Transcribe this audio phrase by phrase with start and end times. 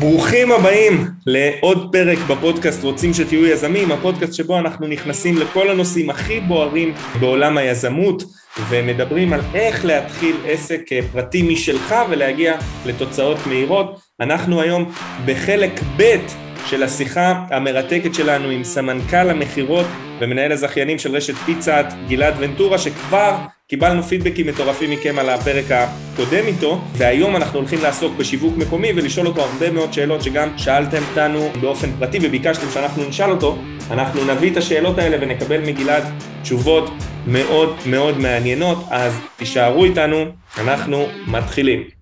[0.00, 6.40] ברוכים הבאים לעוד פרק בפודקאסט רוצים שתהיו יזמים, הפודקאסט שבו אנחנו נכנסים לכל הנושאים הכי
[6.40, 8.22] בוערים בעולם היזמות
[8.68, 10.80] ומדברים על איך להתחיל עסק
[11.12, 14.00] פרטי משלך ולהגיע לתוצאות מהירות.
[14.20, 14.92] אנחנו היום
[15.26, 16.16] בחלק ב'
[16.66, 19.86] של השיחה המרתקת שלנו עם סמנכ"ל המכירות
[20.20, 23.36] ומנהל הזכיינים של רשת פיצת גלעד ונטורה שכבר
[23.70, 26.80] קיבלנו פידבקים מטורפים מכם על הפרק הקודם איתו.
[26.92, 31.88] והיום אנחנו הולכים לעסוק בשיווק מקומי ולשאול אותו הרבה מאוד שאלות שגם שאלתם אותנו באופן
[31.98, 33.58] פרטי וביקשתם שאנחנו נשאל אותו.
[33.90, 36.02] אנחנו נביא את השאלות האלה ונקבל מגלעד
[36.42, 36.90] תשובות
[37.26, 38.78] מאוד מאוד מעניינות.
[38.90, 40.24] אז תישארו איתנו
[40.58, 41.99] אנחנו מתחילים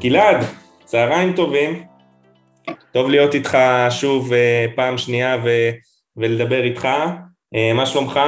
[0.00, 0.36] גלעד,
[0.84, 1.86] צהריים טובים,
[2.92, 3.58] טוב להיות איתך
[4.00, 5.70] שוב אה, פעם שנייה ו-
[6.16, 6.84] ולדבר איתך,
[7.54, 8.20] אה, מה שלומך?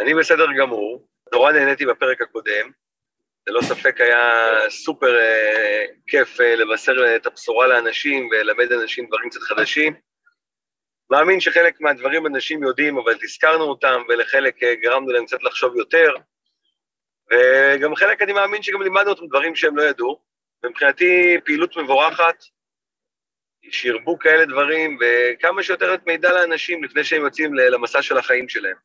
[0.00, 2.70] אני בסדר גמור, נורא נהניתי בפרק הקודם,
[3.46, 4.30] ללא ספק היה
[4.68, 9.94] סופר אה, כיף אה, לבשר את הבשורה לאנשים וללמד אנשים דברים קצת חדשים.
[11.10, 16.14] מאמין שחלק מהדברים אנשים יודעים, אבל תזכרנו אותם, ולחלק אה, גרמנו להם קצת לחשוב יותר,
[17.32, 20.33] וגם חלק אני מאמין שגם לימדנו אותם דברים שהם לא ידעו,
[20.64, 22.44] ומבחינתי פעילות מבורכת,
[23.70, 28.76] שירבו כאלה דברים, וכמה שיותר את מידע לאנשים לפני שהם יוצאים למסע של החיים שלהם.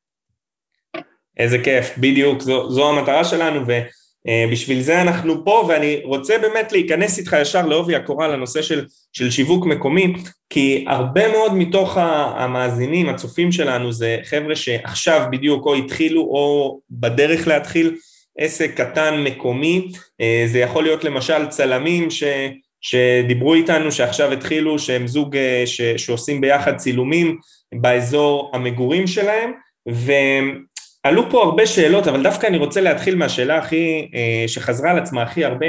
[1.37, 7.19] איזה כיף, בדיוק, זו, זו המטרה שלנו, ובשביל זה אנחנו פה, ואני רוצה באמת להיכנס
[7.19, 10.13] איתך ישר לעובי הקורה לנושא של, של שיווק מקומי,
[10.49, 11.97] כי הרבה מאוד מתוך
[12.35, 17.95] המאזינים, הצופים שלנו, זה חבר'ה שעכשיו בדיוק או התחילו או בדרך להתחיל,
[18.39, 19.87] עסק קטן מקומי,
[20.21, 22.23] אה, זה יכול להיות למשל צלמים ש,
[22.81, 27.37] שדיברו איתנו שעכשיו התחילו, שהם זוג אה, ש, שעושים ביחד צילומים
[27.75, 29.51] באזור המגורים שלהם,
[29.85, 35.21] ועלו פה הרבה שאלות, אבל דווקא אני רוצה להתחיל מהשאלה הכי, אה, שחזרה על עצמה
[35.21, 35.67] הכי הרבה,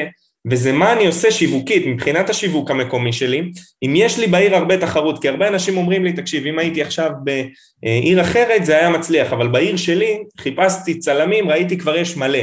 [0.51, 3.51] וזה מה אני עושה שיווקית מבחינת השיווק המקומי שלי,
[3.83, 7.11] אם יש לי בעיר הרבה תחרות, כי הרבה אנשים אומרים לי, תקשיב, אם הייתי עכשיו
[7.25, 12.39] בעיר אחרת זה היה מצליח, אבל בעיר שלי חיפשתי צלמים, ראיתי כבר יש מלא.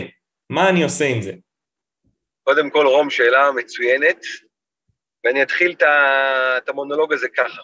[0.49, 1.31] מה אני עושה עם זה?
[2.43, 4.21] קודם כל, רום, שאלה מצוינת,
[5.23, 5.75] ואני אתחיל
[6.57, 7.61] את המונולוג הזה ככה.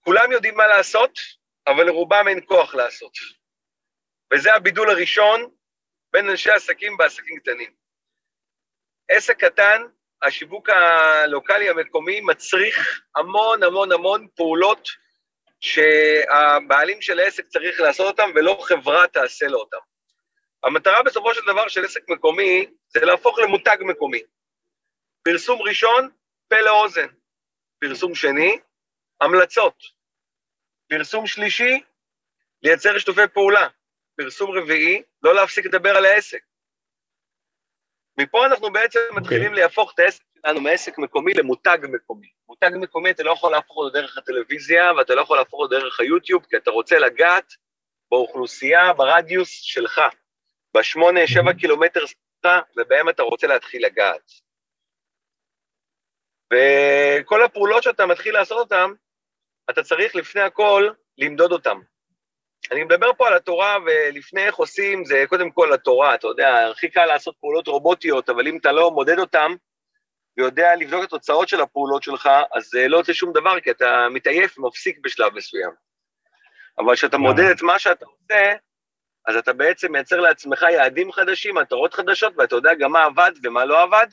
[0.00, 1.18] כולם יודעים מה לעשות,
[1.66, 3.12] אבל לרובם אין כוח לעשות.
[4.34, 5.50] וזה הבידול הראשון
[6.12, 7.74] בין אנשי עסקים בעסקים קטנים.
[9.08, 9.82] עסק קטן,
[10.22, 14.88] השיווק הלוקאלי המקומי מצריך המון המון המון פעולות
[15.64, 19.78] שהבעלים של העסק צריך לעשות אותם ולא חברה תעשה לו אותם.
[20.62, 24.20] המטרה בסופו של דבר של עסק מקומי זה להפוך למותג מקומי.
[25.22, 26.10] פרסום ראשון,
[26.48, 27.06] פה לאוזן.
[27.78, 28.58] פרסום שני,
[29.20, 29.82] המלצות.
[30.88, 31.80] פרסום שלישי,
[32.62, 33.68] לייצר שיתופי פעולה.
[34.16, 36.44] פרסום רביעי, לא להפסיק לדבר על העסק.
[38.18, 39.08] מפה אנחנו בעצם okay.
[39.08, 39.22] אוקיי.
[39.22, 42.33] מתחילים להפוך את העסק שלנו מעסק מקומי למותג מקומי.
[42.48, 46.00] מותג מקומי אתה לא יכול להפוך אותו דרך הטלוויזיה ואתה לא יכול להפוך אותו דרך
[46.00, 47.52] היוטיוב, כי אתה רוצה לגעת
[48.10, 50.00] באוכלוסייה, ברדיוס שלך,
[50.76, 54.30] בשמונה, שבע קילומטר שלך, ובהם אתה רוצה להתחיל לגעת.
[56.52, 58.90] וכל הפעולות שאתה מתחיל לעשות אותן,
[59.70, 60.88] אתה צריך לפני הכל
[61.18, 61.76] למדוד אותן.
[62.72, 66.90] אני מדבר פה על התורה, ולפני איך עושים, זה קודם כל התורה, אתה יודע, הכי
[66.90, 69.52] קל לעשות פעולות רובוטיות, אבל אם אתה לא מודד אותן,
[70.38, 74.06] ויודע לבדוק את התוצאות של הפעולות שלך, אז זה לא יוצא שום דבר, כי אתה
[74.10, 75.70] מתעייף ומפסיק בשלב מסוים.
[76.78, 78.52] אבל כשאתה מודד את מה שאתה עושה,
[79.26, 83.64] אז אתה בעצם מייצר לעצמך יעדים חדשים, מטרות חדשות, ואתה יודע גם מה עבד ומה
[83.64, 84.06] לא עבד,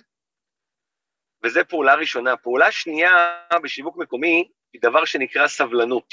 [1.44, 2.38] וזו פעולה ראשונה.
[2.38, 6.08] פעולה שנייה בשיווק מקומי היא דבר שנקרא סבלנות.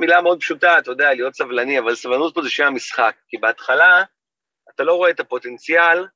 [0.00, 4.04] מילה מאוד פשוטה, אתה יודע, להיות סבלני, אבל סבלנות פה זה שם המשחק, כי בהתחלה
[4.74, 6.06] אתה לא רואה את הפוטנציאל,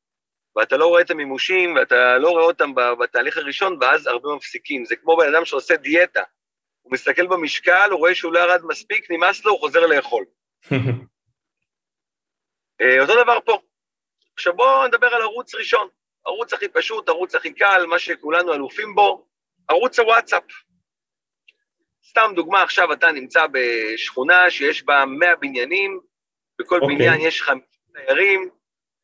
[0.59, 4.85] ואתה לא רואה את המימושים, ואתה לא רואה אותם בתהליך הראשון, ואז הרבה מפסיקים.
[4.85, 6.23] זה כמו בן אדם שעושה דיאטה.
[6.83, 10.25] הוא מסתכל במשקל, הוא רואה שהוא לא ירד מספיק, נמאס לו, הוא חוזר לאכול.
[12.81, 13.59] אה, אותו דבר פה.
[14.35, 15.89] עכשיו בואו נדבר על ערוץ ראשון.
[16.27, 19.27] ערוץ הכי פשוט, ערוץ הכי קל, מה שכולנו אלופים בו,
[19.69, 20.43] ערוץ הוואטסאפ.
[22.09, 26.01] סתם דוגמה, עכשיו אתה נמצא בשכונה שיש בה 100 בניינים,
[26.59, 26.83] בכל okay.
[26.83, 26.97] אוקיי.
[26.97, 27.63] בניין יש 50
[27.93, 28.51] תיירים,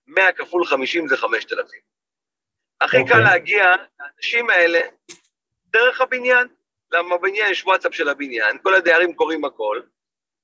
[0.06, 1.80] 100 כפול 50 זה 5,000.
[2.80, 3.00] הכי okay.
[3.00, 3.22] קל אוקיי.
[3.24, 4.80] להגיע לאנשים האלה
[5.66, 6.48] דרך הבניין.
[6.92, 9.80] למה בבניין יש וואטסאפ של הבניין, כל הדיירים קוראים הכל,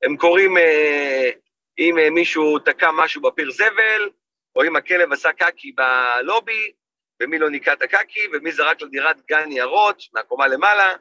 [0.02, 1.30] הם קוראים אה,
[1.78, 4.10] אם אה, מישהו תקע משהו בפיר זבל,
[4.56, 6.72] או אם הכלב עשה קקי בלובי,
[7.22, 10.94] ומי לא ניקה את הקקי, ומי זרק לדירת גן ניירות מהקומה למעלה,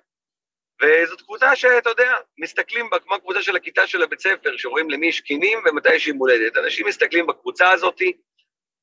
[0.82, 5.08] וזאת קבוצה שאתה יודע, מסתכלים בה כמו הקבוצה של הכיתה של הבית ספר, שרואים למי
[5.08, 6.58] יש קינים ומתי יש יום הולדת.
[6.58, 8.02] אנשים מסתכלים בקבוצה הזאת,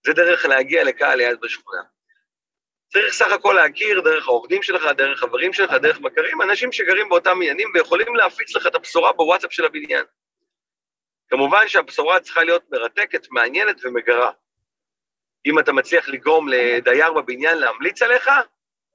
[0.07, 1.83] זה דרך להגיע לקהל יד בשכונה.
[2.93, 7.31] צריך סך הכל להכיר דרך העובדים שלך, דרך חברים שלך, דרך מכרים, אנשים שגרים באותם
[7.31, 10.05] עניינים ויכולים להפיץ לך את הבשורה בוואטסאפ של הבניין.
[11.29, 14.31] כמובן שהבשורה צריכה להיות מרתקת, מעניינת ומגרה.
[15.47, 18.31] אם אתה מצליח לגרום לדייר בבניין להמליץ עליך,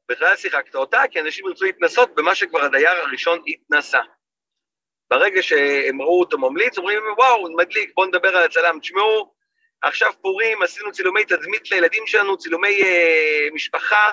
[0.10, 4.00] בכלל שיחקת אותה, כי אנשים ירצו להתנסות במה שכבר הדייר הראשון התנסה.
[5.10, 8.80] ברגע שהם ראו אותו ממליץ, אומרים, וואו, מדליק, בואו נדבר על הצלם.
[8.80, 9.41] תשמעו,
[9.82, 14.12] עכשיו פורים, עשינו צילומי תדמית לילדים שלנו, צילומי אה, משפחה,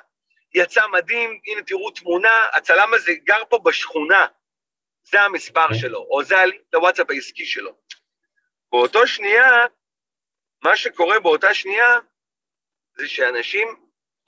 [0.54, 4.26] יצא מדהים, הנה תראו תמונה, הצלם הזה גר פה בשכונה,
[5.10, 5.62] זה המספר.
[5.62, 5.78] אוקיי.
[5.78, 6.34] שלו, או זה
[6.74, 7.74] הוואטסאפ העסקי שלו.
[8.72, 9.66] באותו שנייה,
[10.62, 11.98] מה שקורה באותה שנייה,
[12.96, 13.68] זה שאנשים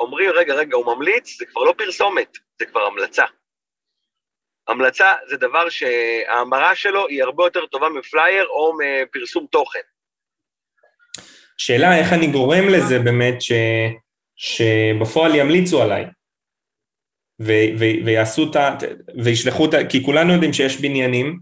[0.01, 3.25] אומרים, רגע, רגע, הוא ממליץ, זה כבר לא פרסומת, זה כבר המלצה.
[4.69, 9.81] המלצה זה דבר שההמרה שלו היא הרבה יותר טובה מפלייר או מפרסום תוכן.
[11.61, 13.53] שאלה איך אני גורם לזה באמת ש,
[14.37, 16.05] שבפועל ימליצו עליי
[17.41, 18.77] ו, ו, ויעשו את ה...
[19.25, 19.87] וישלחו את ה...
[19.89, 21.39] כי כולנו יודעים שיש בניינים,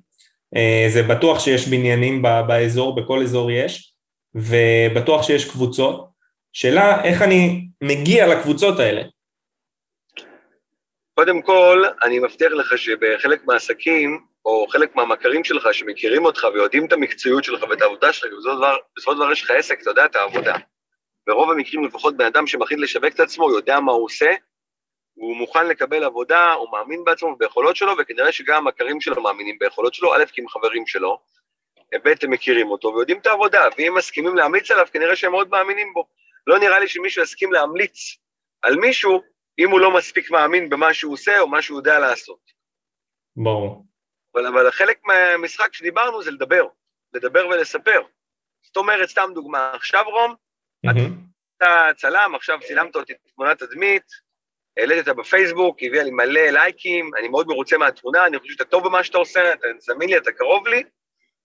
[0.56, 3.94] אה, זה בטוח שיש בניינים באזור, בכל אזור יש,
[4.34, 6.08] ובטוח שיש קבוצות.
[6.52, 9.02] שאלה איך אני מגיע לקבוצות האלה.
[11.14, 16.92] קודם כל, אני מבטיח לך שבחלק מהעסקים, או חלק מהמכרים שלך שמכירים אותך ויודעים את
[16.92, 18.32] המקצועיות שלך ואת העבודה שלך,
[18.96, 20.54] בסופו של דבר יש לך עסק, אתה יודע את העבודה.
[21.26, 24.30] ברוב המקרים, לפחות בן אדם שמחליט לשווק את עצמו, יודע מה הוא עושה,
[25.14, 29.94] הוא מוכן לקבל עבודה, הוא מאמין בעצמו וביכולות שלו, וכנראה שגם המכרים שלו מאמינים ביכולות
[29.94, 31.18] שלו, א', כי הם חברים שלו,
[32.04, 35.92] ב', הם מכירים אותו ויודעים את העבודה, ואם מסכימים להמליץ עליו, כנראה שהם מאוד מאמינים
[35.94, 36.06] בו.
[36.46, 38.16] לא נראה לי שמישהו יסכים להמליץ
[38.62, 39.22] על מישהו
[39.58, 42.40] אם הוא לא מספיק מאמין במה שהוא עושה או מה שהוא יודע לעשות.
[43.36, 43.88] ברור.
[44.34, 46.66] אבל, אבל חלק מהמשחק שדיברנו זה לדבר,
[47.14, 48.00] לדבר ולספר.
[48.62, 50.34] זאת אומרת, סתם דוגמה, עכשיו רום,
[50.86, 51.10] mm-hmm.
[51.56, 54.04] אתה צלם, עכשיו צילמת אותי תמונת תדמית,
[54.76, 58.84] העלית אותה בפייסבוק, הביאה לי מלא לייקים, אני מאוד מרוצה מהתמונה, אני חושב שאתה טוב
[58.84, 60.82] במה שאתה עושה, אתה זמין לי, אתה קרוב לי.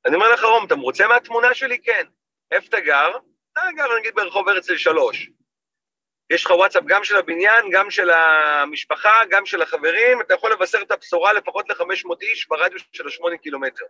[0.06, 1.82] אני אומר לך, רום, אתה מרוצה מהתמונה שלי?
[1.82, 2.06] כן.
[2.52, 3.10] איפה אתה גר?
[3.52, 5.30] אתה גר נגיד ברחוב הרצל שלוש.
[6.34, 10.82] יש לך וואטסאפ גם של הבניין, גם של המשפחה, גם של החברים, אתה יכול לבשר
[10.82, 13.86] את הבשורה לפחות ל-500 איש ברדיוס של ה-8 קילומטר.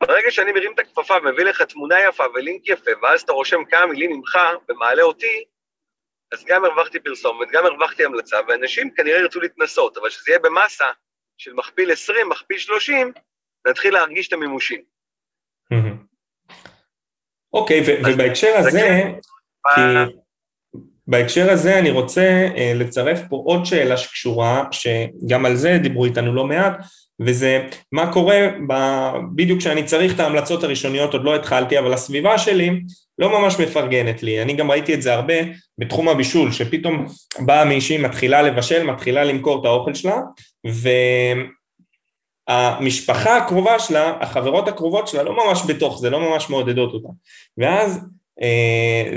[0.00, 3.86] ברגע שאני מרים את הכפפה ומביא לך תמונה יפה ולינק יפה, ואז אתה רושם כמה
[3.86, 4.38] מילים ממך
[4.68, 5.44] ומעלה אותי,
[6.32, 10.86] אז גם הרווחתי פרסומת, גם הרווחתי המלצה, ואנשים כנראה ירצו להתנסות, אבל שזה יהיה במאסה
[11.38, 13.12] של מכפיל 20, מכפיל 30,
[13.66, 14.82] נתחיל להרגיש את המימושים.
[17.52, 18.88] אוקיי, ובהקשר הזה,
[19.74, 19.80] כי
[21.06, 26.34] בהקשר הזה אני רוצה אה, לצרף פה עוד שאלה שקשורה, שגם על זה דיברו איתנו
[26.34, 26.76] לא מעט,
[27.20, 28.74] וזה מה קורה ב...
[29.34, 32.80] בדיוק כשאני צריך את ההמלצות הראשוניות, עוד לא התחלתי, אבל הסביבה שלי
[33.18, 34.42] לא ממש מפרגנת לי.
[34.42, 35.34] אני גם ראיתי את זה הרבה
[35.78, 37.06] בתחום הבישול, שפתאום
[37.38, 40.16] באה מישהי, מתחילה לבשל, מתחילה למכור את האוכל שלה,
[42.48, 47.08] והמשפחה הקרובה שלה, החברות הקרובות שלה, לא ממש בתוך זה, לא ממש מעודדות אותה.
[47.58, 48.02] ואז אה,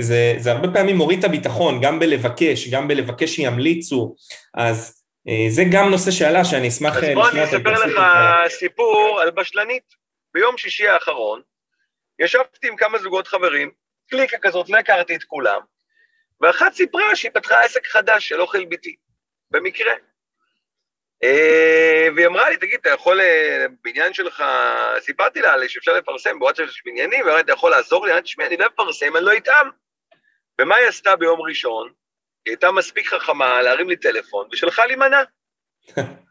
[0.00, 4.14] זה, זה הרבה פעמים מוריד את הביטחון, גם בלבקש, גם בלבקש שימליצו,
[4.54, 7.08] אז אה, זה גם נושא שעלה שאני אשמח לשמוע.
[7.08, 8.02] אז בוא אני אספר לך
[8.48, 9.98] סיפור על בשלנית.
[10.34, 11.42] ביום שישי האחרון
[12.18, 13.70] ישבתי עם כמה זוגות חברים,
[14.10, 15.60] קליקה כזאת, לא הכרתי את כולם,
[16.40, 18.96] ואחת סיפרה שהיא פתחה עסק חדש של אוכל ביתי,
[19.50, 19.92] במקרה.
[21.24, 24.44] אה, והיא אמרה לי, תגיד, אתה יכול, אה, בעניין שלך,
[25.00, 28.12] סיפרתי לה שאפשר לפרסם בוואטסאפ של בניינים, ואמרתי, אתה יכול לעזור לי?
[28.12, 29.70] אמרתי, תשמעי, אני לא אפרסם, אני לא אטעם.
[30.60, 31.92] ומה היא עשתה ביום ראשון?
[32.44, 35.22] היא הייתה מספיק חכמה להרים לי טלפון, ושלחה לי מנה.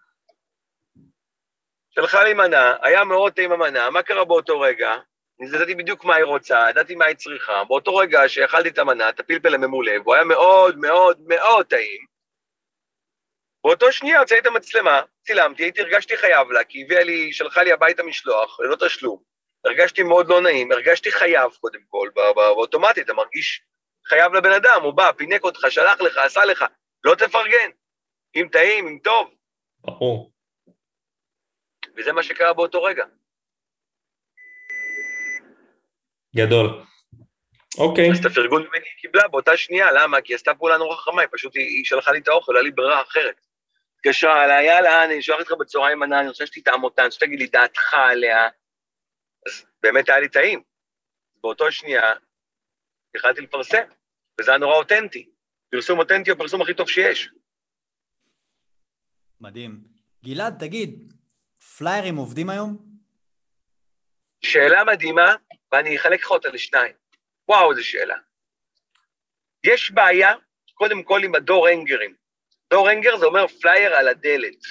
[1.96, 4.96] שלחה לי מנה, היה מאוד טעים המנה, מה קרה באותו רגע?
[5.40, 9.10] אני ידעתי בדיוק מה היא רוצה, ידעתי מה היא צריכה, באותו רגע שאכלתי את המנה,
[9.10, 12.06] את הפלפל הממולא, והוא היה מאוד מאוד מאוד טעים,
[13.68, 17.72] באותו שנייה הוצאתי את המצלמה, צילמתי, הייתי, הרגשתי חייב לה, כי הביאה לי, שלחה לי
[17.72, 19.24] הביתה משלוח, ללא תשלום.
[19.66, 23.62] הרגשתי מאוד לא נעים, הרגשתי חייב קודם כל, באוטומטית, אתה מרגיש
[24.06, 26.66] חייב לבן אדם, הוא בא, פינק אותך, שלח לך, עשה לך,
[27.04, 27.70] לא תפרגן.
[28.36, 29.34] אם טעים, אם טוב.
[29.80, 30.32] ברור.
[31.98, 33.06] וזה מה שקרה באותו רגע.
[36.36, 36.84] גדול.
[37.78, 38.12] אוקיי.
[38.12, 40.22] אז את הפרגון ממני היא קיבלה באותה שנייה, למה?
[40.22, 42.72] כי היא עשתה פעולה נורא חכמה, היא פשוט, היא שלחה לי את האוכל, היה לי
[42.72, 43.47] ברירה אחרת.
[43.98, 47.40] התקשרה אליי, יאללה, אני שולחת לך בצהריים מנה, אני רוצה שתטעם אותה, אני רוצה שתגיד
[47.40, 48.50] לי דעתך עליה.
[49.48, 50.64] אז באמת היה לי טעים.
[51.44, 52.04] באותו שנייה,
[53.16, 53.84] יכלתי לפרסם.
[54.42, 55.30] וזה היה נורא אותנטי.
[55.70, 57.30] פרסום אותנטי הוא הפרסום הכי טוב שיש.
[59.42, 59.80] מדהים.
[60.24, 61.14] גלעד, תגיד,
[61.78, 62.78] פליירים עובדים היום?
[64.42, 65.36] שאלה מדהימה,
[65.72, 66.96] ואני אחלק לך אותה לשניים.
[67.48, 68.16] וואו, איזו שאלה.
[69.64, 70.34] יש בעיה,
[70.74, 72.16] קודם כל עם ה door hanger ים.
[72.70, 74.62] door hanger זה אומר פלייר על הדלת.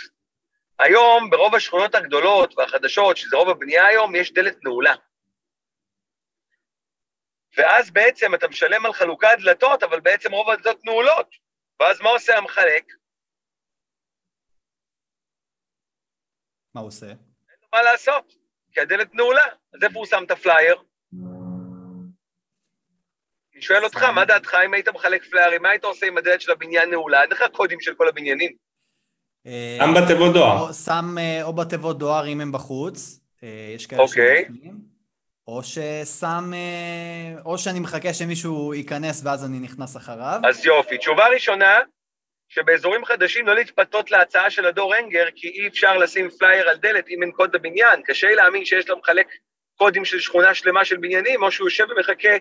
[0.78, 4.94] היום, ברוב השכונות הגדולות והחדשות, שזה רוב הבנייה היום, יש דלת נעולה.
[7.56, 11.28] ואז בעצם אתה משלם על חלוקת דלתות, אבל בעצם רוב הדלתות נעולות.
[11.80, 12.84] ואז מה עושה המחלק?
[16.74, 17.06] מה עושה?
[17.06, 18.32] אין לו מה לעשות,
[18.72, 19.46] כי הדלת נעולה.
[19.74, 20.82] אז איפה הוא שם את הפלייר?
[23.56, 26.52] אני שואל אותך, מה דעתך אם היית מחלק פליירים, מה היית עושה עם הדלת של
[26.52, 27.22] הבניין נעולה?
[27.22, 28.52] אין לך קודים של כל הבניינים.
[29.46, 30.72] אה, גם בתיבות דואר.
[30.72, 34.44] שם אה, או בתיבות דואר אם הם בחוץ, אה, יש כאלה אוקיי.
[34.48, 34.74] שבפנים,
[35.46, 36.50] או ששם,
[37.44, 40.40] או שאני מחכה שמישהו ייכנס ואז אני נכנס אחריו.
[40.48, 40.98] אז יופי.
[40.98, 41.78] תשובה ראשונה,
[42.48, 46.76] שבאזורים חדשים לא להתפתות להצעה של ה door hanger, כי אי אפשר לשים פלייר על
[46.76, 48.02] דלת אם אין קוד בבניין.
[48.02, 49.26] קשה לי להאמין שיש לו מחלק
[49.74, 52.36] קודים של שכונה שלמה של בניינים, או שהוא יושב ומחכה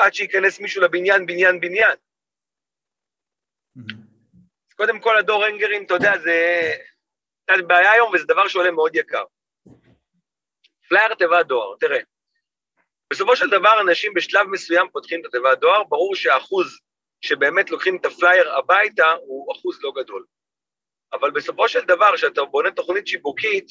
[0.00, 1.96] עד שייכנס מישהו לבניין, בניין, בניין.
[4.68, 6.70] אז קודם כל, ה door hanger ים, אתה יודע, זה
[7.44, 9.24] קצת בעיה היום, וזה דבר שעולה מאוד יקר.
[10.88, 12.00] פלייר תיבת דואר, תראה,
[13.12, 16.78] בסופו של דבר אנשים בשלב מסוים פותחים את התיבת דואר, ברור שהאחוז
[17.20, 20.24] שבאמת לוקחים את הפלייר הביתה הוא אחוז לא גדול.
[21.12, 23.66] אבל בסופו של דבר, כשאתה בונה תוכנית שיווקית,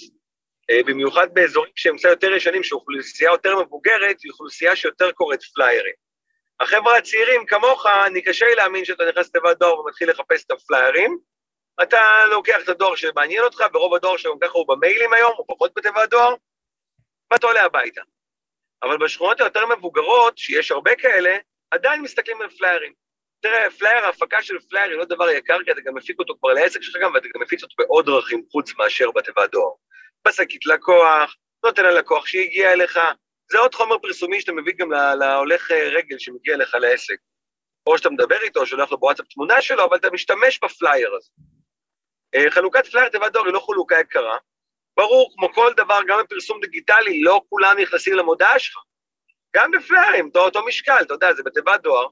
[0.69, 5.93] אה, במיוחד באזורים שהם קצת יותר ישנים, שאוכלוסייה יותר מבוגרת, היא אוכלוסייה שיותר קוראת פליירים.
[6.59, 11.17] החבר'ה הצעירים כמוך, אני קשה לי להאמין שאתה נכנס לתיבת דואר ומתחיל לחפש את הפליירים.
[11.83, 15.71] אתה לוקח את הדואר שמעניין אותך, ברוב הדואר שגם ככה הוא במיילים היום, הוא פחות
[15.75, 16.35] בתיבת דואר,
[17.31, 18.01] ואתה עולה הביתה.
[18.83, 21.37] אבל בשכונות היותר מבוגרות, שיש הרבה כאלה,
[21.71, 22.93] עדיין מסתכלים על פליירים.
[23.41, 26.53] תראה, פלייר, ההפקה של פלייר היא לא דבר יקר, כי אתה גם מפיק אותו כבר
[26.53, 29.71] לעסק שלך גם, ואתה גם מפיץ אותו בעוד דרכים חוץ מאשר בתיבת דואר.
[30.27, 31.35] בשקית לקוח,
[31.65, 32.99] נותן ללקוח שהגיע אליך,
[33.51, 37.17] זה עוד חומר פרסומי שאתה מביא גם להולך אה, רגל שמגיע אליך לעסק.
[37.87, 41.29] או שאתה מדבר איתו, שולח לו בוואטסאפ תמונה שלו, אבל אתה משתמש בפלייר הזה.
[42.35, 44.37] אה, חלוקת פלייר תיבת דואר היא לא חלוקה יקרה.
[44.97, 48.77] ברור, כמו כל דבר, גם בפרסום דיגיטלי, לא כולם נכנסים למודעה שלך.
[49.55, 52.07] גם בפליירים, אותו, אותו משקל, אתה יודע, זה בתיבת דואר.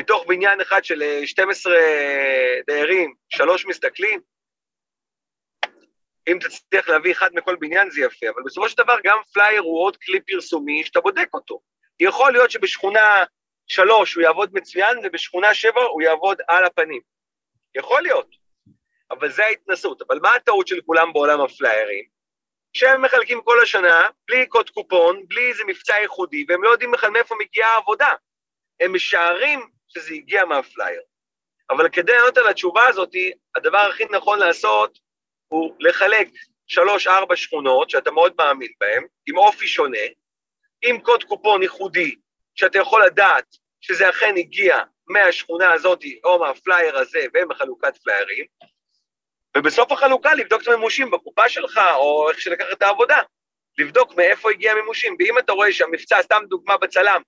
[0.00, 4.20] מתוך בניין אחד של 12 אה, דיירים, שלוש מסתכלים,
[6.28, 9.84] אם תצליח להביא אחד מכל בניין זה יפה, אבל בסופו של דבר גם פלייר הוא
[9.84, 11.60] עוד כלי פרסומי שאתה בודק אותו.
[12.00, 13.24] יכול להיות שבשכונה
[13.66, 17.00] שלוש הוא יעבוד מצוין ובשכונה שבע הוא יעבוד על הפנים.
[17.74, 18.30] יכול להיות,
[19.10, 20.02] אבל זה ההתנסות.
[20.02, 22.04] אבל מה הטעות של כולם בעולם הפליירים?
[22.72, 27.10] שהם מחלקים כל השנה, בלי קוד קופון, בלי איזה מבצע ייחודי, והם לא יודעים בכלל
[27.10, 28.12] מאיפה מגיעה העבודה.
[28.80, 31.00] הם משערים שזה הגיע מהפלייר.
[31.70, 33.10] אבל כדי לענות על התשובה הזאת,
[33.56, 34.98] הדבר הכי נכון לעשות
[35.48, 36.28] הוא לחלק
[36.66, 40.06] שלוש-ארבע שכונות שאתה מאוד מאמין בהן, עם אופי שונה,
[40.82, 42.14] עם קוד קופון ייחודי,
[42.54, 48.44] שאתה יכול לדעת שזה אכן הגיע מהשכונה הזאת או מהפלייר הזה ומחלוקת פליירים,
[49.56, 53.18] ובסוף החלוקה לבדוק את המימושים בקופה שלך, או איך שלקחת את העבודה,
[53.78, 55.16] לבדוק מאיפה הגיע המימושים.
[55.18, 57.22] ואם אתה רואה שהמבצע, סתם דוגמה בצלם,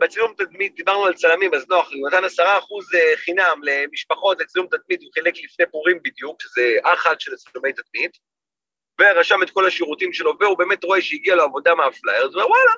[0.00, 4.66] בצילום תדמית, דיברנו על צלמים, אז נוח, הוא נתן עשרה אחוז אה, חינם למשפחות לצילום
[4.66, 8.18] תדמית, הוא חילק לפני פורים בדיוק, שזה אחת של צילומי תדמית,
[9.00, 12.48] ורשם את כל השירותים שלו, והוא באמת רואה שהגיע לו עבודה מהפלייר, אז הוא אומר,
[12.48, 12.72] וואלה,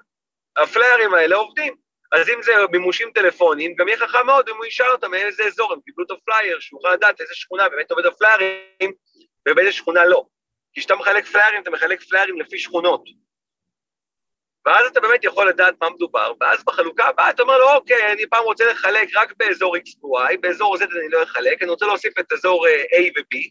[0.56, 1.76] הפליירים האלה עובדים.
[2.12, 5.72] אז אם זה מימושים טלפוניים, גם יהיה חכם מאוד אם הוא ישאל אותם מאיזה אזור
[5.72, 8.92] הם קיבלו את הפלייר, שהוא יכול לדעת איזה שכונה באמת עובד הפליירים,
[9.48, 10.24] ובאיזה שכונה לא.
[10.72, 13.04] כי כשאתה מחלק פליירים, אתה מחלק פליירים לפי שכונות.
[14.66, 18.26] ואז אתה באמת יכול לדעת מה מדובר, ואז בחלוקה הבאה אתה אומר לו, אוקיי, אני
[18.26, 22.18] פעם רוצה לחלק רק באזור X ו-Y, באזור Z אני לא אחלק, אני רוצה להוסיף
[22.18, 23.50] את אזור אה, A ו-B,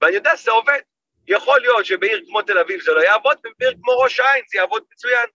[0.00, 0.80] ואני יודע שזה עובד.
[1.28, 4.82] יכול להיות שבעיר כמו תל אביב זה לא יעבוד, ובעיר כמו ראש העין זה יעבוד
[4.92, 5.26] מצוין.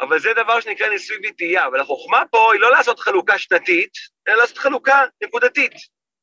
[0.00, 3.92] אבל זה דבר שנקרא ניסוי וטעייה, אבל החוכמה פה היא לא לעשות חלוקה שנתית,
[4.28, 5.72] אלא לעשות חלוקה נקודתית.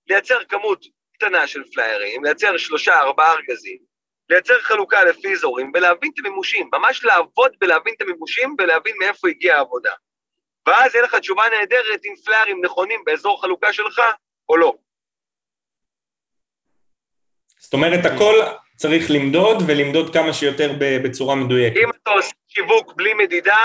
[0.08, 3.91] לייצר כמות קטנה של פליירים, לייצר שלושה, ארבעה ארגזים,
[4.32, 9.58] לייצר חלוקה לפי אזורים ולהבין את המימושים, ממש לעבוד ולהבין את המימושים ולהבין מאיפה הגיעה
[9.58, 9.92] העבודה.
[10.68, 14.02] ואז יהיה לך תשובה נהדרת אם פליירים נכונים באזור חלוקה שלך
[14.50, 14.74] או לא.
[17.60, 18.36] זאת אומרת, הכל
[18.76, 21.78] צריך למדוד ולמדוד כמה שיותר בצורה מדויקת.
[21.78, 23.60] אם אתה עושה שיווק בלי מדידה,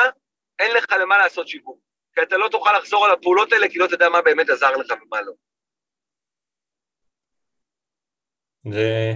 [0.58, 1.78] אין לך למה לעשות שיווק.
[2.14, 4.94] כי אתה לא תוכל לחזור על הפעולות האלה, כי לא תדע מה באמת עזר לך
[5.06, 5.32] ומה לא.
[8.72, 9.12] זה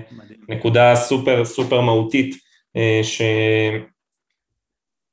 [0.48, 2.34] נקודה סופר סופר מהותית,
[2.76, 3.22] אה, ש...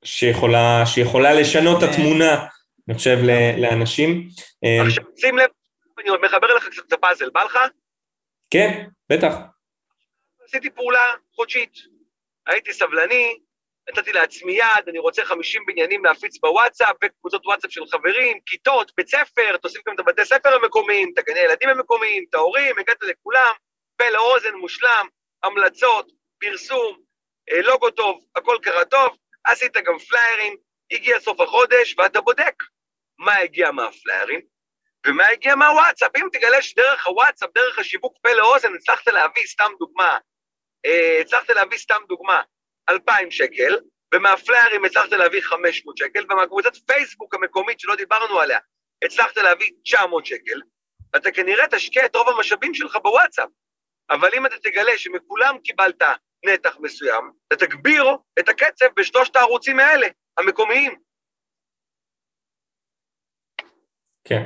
[0.03, 2.45] שיכולה, שיכולה לשנות את התמונה,
[2.87, 3.17] אני חושב,
[3.57, 4.29] לאנשים.
[4.85, 5.49] עכשיו, שים לב,
[5.99, 7.59] אני מחבר לך קצת את הפאזל, בא לך?
[8.49, 9.33] כן, בטח.
[10.45, 11.03] עשיתי פעולה
[11.35, 11.73] חודשית.
[12.47, 13.37] הייתי סבלני,
[13.89, 19.07] נתתי לעצמי יד, אני רוצה 50 בניינים להפיץ בוואטסאפ, וקבוצות וואטסאפ של חברים, כיתות, בית
[19.07, 23.51] ספר, תוסיף גם את הבתי ספר המקומיים, את הגני הילדים המקומיים, את ההורים, הגעת לכולם,
[23.97, 25.07] פה לאוזן מושלם,
[25.43, 27.01] המלצות, פרסום,
[27.51, 30.57] אה, לוגו טוב, הכל קרה טוב, עשית גם פליירים,
[30.91, 32.63] הגיע סוף החודש ואתה בודק
[33.19, 34.41] מה הגיע מהפליירים
[35.07, 36.15] ומה הגיע מהוואטסאפ.
[36.15, 40.17] אם תגלה שדרך הוואטסאפ, דרך השיווק פה לאוזן, הצלחת להביא, סתם דוגמה,
[40.85, 42.41] אה, הצלחת להביא סתם דוגמה,
[42.89, 43.79] 2,000 שקל,
[44.13, 48.59] ומהפליירים הצלחת להביא 500 שקל, ומהקבוצת פייסבוק המקומית שלא דיברנו עליה,
[49.03, 50.61] הצלחת להביא 900 שקל,
[51.15, 53.49] אתה כנראה תשקיע את רוב המשאבים שלך בוואטסאפ.
[54.09, 56.01] אבל אם אתה תגלה שמכולם קיבלת
[56.45, 58.05] נתח מסוים, אתה תגביר
[58.39, 60.95] את הקצב בשלושת הערוצים האלה, המקומיים.
[64.23, 64.43] כן.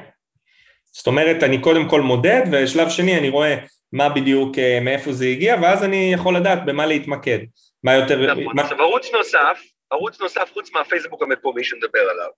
[0.91, 3.55] זאת אומרת, אני קודם כל מודד, ושלב שני אני רואה
[3.93, 7.39] מה בדיוק, אה, מאיפה זה הגיע, ואז אני יכול לדעת במה להתמקד.
[7.83, 8.31] מה יותר...
[8.31, 8.61] נכון, מה...
[8.61, 12.29] עכשיו ערוץ נוסף, ערוץ נוסף חוץ מהפייסבוק המקומי שנדבר עליו,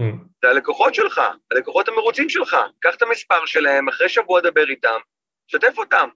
[0.00, 0.24] hmm.
[0.42, 4.98] זה הלקוחות שלך, הלקוחות המרוצים שלך, קח את המספר שלהם, אחרי שבוע דבר איתם,
[5.46, 6.08] שתף אותם,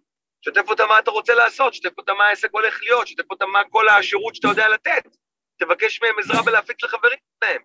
[0.43, 3.61] שתף אותם מה אתה רוצה לעשות, שתף אותם מה העסק הולך להיות, שתף אותם מה
[3.71, 5.17] כל השירות שאתה יודע לתת,
[5.59, 7.63] תבקש מהם עזרה בלהפיץ לחברים שלהם.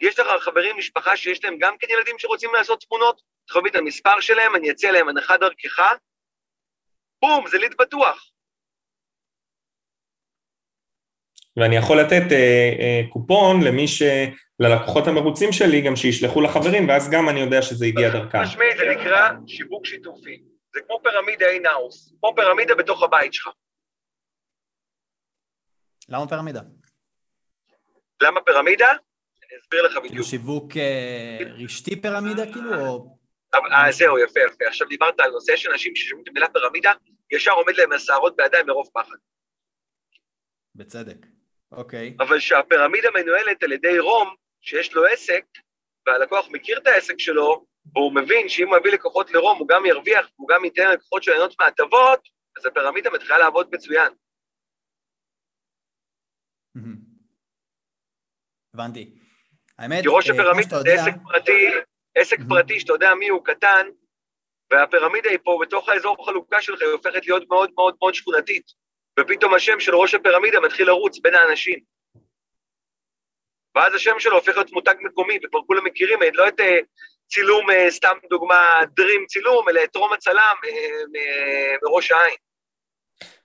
[0.00, 3.70] יש לך חברים, משפחה שיש להם גם כן ילדים שרוצים לעשות תמונות, אתה יכול להביא
[3.70, 5.80] את המספר שלהם, אני אציע להם הנחה דרכך,
[7.22, 8.28] בום, זה lead בטוח.
[11.56, 14.02] ואני יכול לתת אה, אה, קופון למי ש...
[14.62, 18.44] ללקוחות המרוצים שלי, גם שישלחו לחברים, ואז גם אני יודע שזה הגיע דרכם.
[18.44, 20.51] תשמע, זה נקרא שיווק שיתופי.
[20.74, 23.48] זה כמו פירמידה in-house, כמו פירמידה בתוך הבית שלך.
[26.08, 26.60] למה פירמידה?
[28.22, 28.90] למה פירמידה?
[28.90, 30.08] אני אסביר לך בדיוק.
[30.08, 33.18] כאילו שיווק אה, רשתי פירמידה כאילו, או...
[33.54, 34.64] אה, זהו, יפה, יפה.
[34.68, 36.92] עכשיו דיברת על נושא של אנשים ששומעים את המילה פירמידה,
[37.30, 39.16] ישר עומד להם השערות בידיים מרוב פחד.
[40.74, 41.26] בצדק,
[41.72, 42.16] אוקיי.
[42.20, 45.44] אבל שהפירמידה מנוהלת על ידי רום, שיש לו עסק,
[46.06, 50.26] והלקוח מכיר את העסק שלו, והוא מבין שאם הוא יביא לקוחות לרום, הוא גם ירוויח,
[50.36, 54.12] הוא גם ייתן ללקוחות שלו ליהנות מהטבות, אז הפירמידה מתחילה לעבוד מצוין.
[58.74, 59.10] הבנתי.
[59.78, 61.68] האמת, כי ראש אה, הפירמידה זה עסק פרטי,
[62.14, 63.86] עסק פרטי שאתה יודע מי הוא קטן,
[64.70, 68.66] והפירמידה היא פה בתוך האזור חלוקה שלך, היא הופכת להיות מאוד מאוד מאוד שכונתית,
[69.20, 71.78] ופתאום השם של ראש הפירמידה מתחיל לרוץ בין האנשים.
[73.74, 76.60] ואז השם שלו הופך להיות מותג מקומי, וכבר כולם מכירים, לא את
[77.28, 82.36] צילום, אה, סתם דוגמה, דרים צילום, אלא את רום הצלם אה, מראש העין.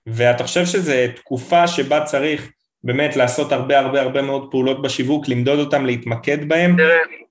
[0.08, 2.52] ואתה חושב שזו תקופה שבה צריך
[2.84, 6.76] באמת לעשות הרבה הרבה הרבה מאוד פעולות בשיווק, למדוד אותם, להתמקד בהם,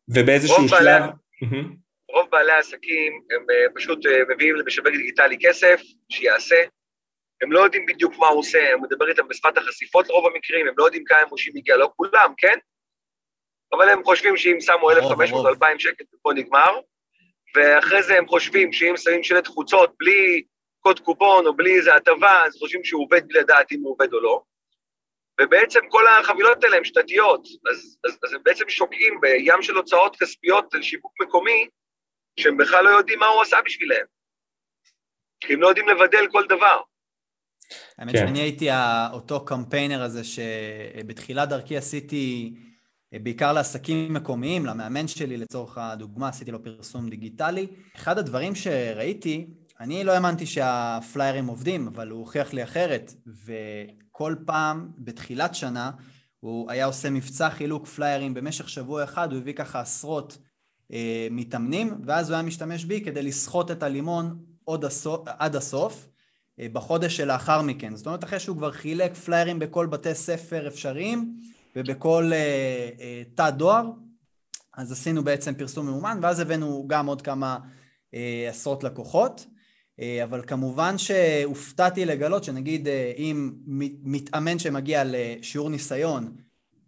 [0.08, 1.02] ובאיזשהו שלב...
[1.02, 1.62] בעלי,
[2.08, 3.98] רוב בעלי העסקים הם פשוט
[4.34, 5.80] מביאים למשווק דיגיטלי כסף,
[6.12, 6.56] שיעשה,
[7.42, 10.74] הם לא יודעים בדיוק מה הוא עושה, הם מדבר איתם בשפת החשיפות לרוב המקרים, הם
[10.76, 12.58] לא יודעים כמה מושים הגיע, לא כולם, כן?
[13.76, 16.80] אבל הם חושבים שאם שמו 1,500 או 2,000 שקל, פה נגמר,
[17.54, 20.42] ואחרי זה הם חושבים שאם שמים שלט חוצות בלי
[20.80, 24.12] קוד קופון או בלי איזה הטבה, אז חושבים שהוא עובד בלי לדעת אם הוא עובד
[24.12, 24.42] או לא.
[25.40, 30.16] ובעצם כל החבילות האלה הן שנתיות, אז, אז, אז הם בעצם שוקעים בים של הוצאות
[30.16, 31.68] כספיות על שיווק מקומי,
[32.40, 34.04] שהם בכלל לא יודעים מה הוא עשה בשבילם.
[35.40, 36.80] כי הם לא יודעים לבדל כל דבר.
[37.98, 38.26] האמת כן.
[38.26, 38.68] שאני הייתי
[39.12, 42.52] אותו קמפיינר הזה שבתחילת דרכי עשיתי
[43.22, 47.66] בעיקר לעסקים מקומיים, למאמן שלי לצורך הדוגמה, עשיתי לו פרסום דיגיטלי.
[47.96, 49.46] אחד הדברים שראיתי,
[49.80, 55.90] אני לא האמנתי שהפליירים עובדים, אבל הוא הוכיח לי אחרת, וכל פעם בתחילת שנה
[56.40, 60.38] הוא היה עושה מבצע חילוק פליירים במשך שבוע אחד, הוא הביא ככה עשרות
[60.92, 66.08] אה, מתאמנים, ואז הוא היה משתמש בי כדי לסחוט את הלימון הסוף, עד הסוף.
[66.60, 67.96] אה, בחודש שלאחר מכן.
[67.96, 71.36] זאת אומרת, אחרי שהוא כבר חילק פליירים בכל בתי ספר אפשריים
[71.76, 73.84] ובכל אה, אה, תא דואר,
[74.76, 77.58] אז עשינו בעצם פרסום מאומן, ואז הבאנו גם עוד כמה
[78.14, 79.46] אה, עשרות לקוחות.
[80.00, 83.52] אה, אבל כמובן שהופתעתי לגלות שנגיד אה, אם
[84.02, 86.36] מתאמן שמגיע לשיעור ניסיון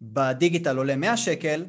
[0.03, 1.65] בדיגיטל עולה 100 שקל,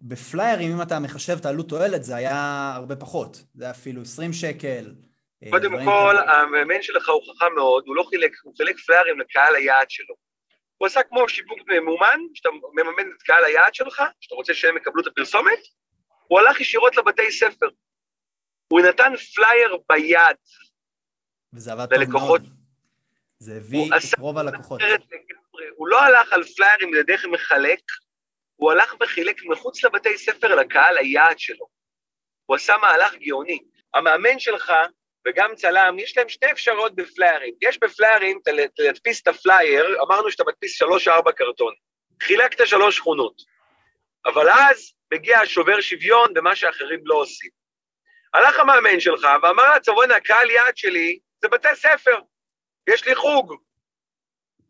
[0.00, 3.44] בפליירים, אם אתה מחשב את העלות תועלת, זה היה הרבה פחות.
[3.54, 4.94] זה היה אפילו 20 שקל,
[5.44, 9.54] אה, קודם כל, המאמן שלך הוא חכם מאוד, הוא לא חילק, הוא חילק פליירים לקהל
[9.54, 10.23] היעד שלו.
[10.78, 15.02] הוא עשה כמו שיווק ממומן, שאתה מממן את קהל היעד שלך, שאתה רוצה שהם יקבלו
[15.02, 15.58] את הפרסומת,
[16.28, 17.68] הוא הלך ישירות לבתי ספר.
[18.68, 20.36] הוא נתן פלייר ביד.
[21.52, 22.48] וזה עבד טוב מאוד.
[23.38, 24.80] זה הביא את רוב הלקוחות.
[25.76, 27.80] הוא לא הלך על פליירים לדרך מחלק,
[28.56, 31.66] הוא הלך וחילק מחוץ לבתי ספר לקהל היעד שלו.
[32.46, 33.58] הוא עשה מהלך גאוני.
[33.94, 34.72] המאמן שלך
[35.28, 37.54] וגם צלם, יש להם שתי אפשרויות בפליירים.
[37.62, 38.38] יש בפליירים,
[38.76, 41.74] תדפיס את הפלייר, אמרנו שאתה מדפיס שלוש-ארבע קרטון.
[42.22, 43.34] חילקת שלוש שכונות.
[44.26, 47.50] אבל אז מגיע השובר שוויון ומה שאחרים לא עושים.
[48.34, 52.18] הלך המאמן שלך ואמר לעצמו, בוא'נה, הקהל יעד שלי זה בתי ספר,
[52.88, 53.54] יש לי חוג.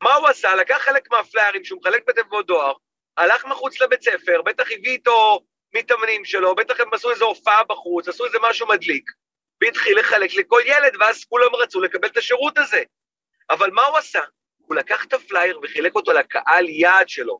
[0.03, 0.55] מה הוא עשה?
[0.55, 2.73] לקח חלק מהפליירים שהוא מחלק בתיבות דואר,
[3.17, 5.41] הלך מחוץ לבית ספר, בטח הביא איתו
[5.75, 9.11] מתאמנים שלו, בטח הם עשו איזו הופעה בחוץ, עשו איזה משהו מדליק,
[9.65, 12.83] והתחיל לחלק לכל ילד, ואז כולם רצו לקבל את השירות הזה.
[13.51, 14.21] אבל מה הוא עשה?
[14.57, 17.39] הוא לקח את הפלייר וחילק אותו לקהל יעד שלו,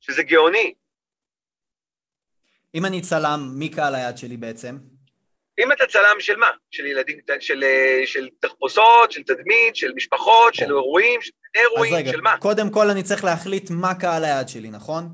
[0.00, 0.74] שזה גאוני.
[2.74, 4.78] אם אני צלם, מי קהל היעד שלי בעצם?
[5.58, 6.50] אם אתה צלם של מה?
[6.70, 7.64] של ילדים, של,
[8.06, 12.38] של תחפושות, של תדמית, של משפחות, של אירועים, של אירועים, רגע, של מה?
[12.38, 15.08] קודם כל אני צריך להחליט מה קהל היעד שלי, נכון?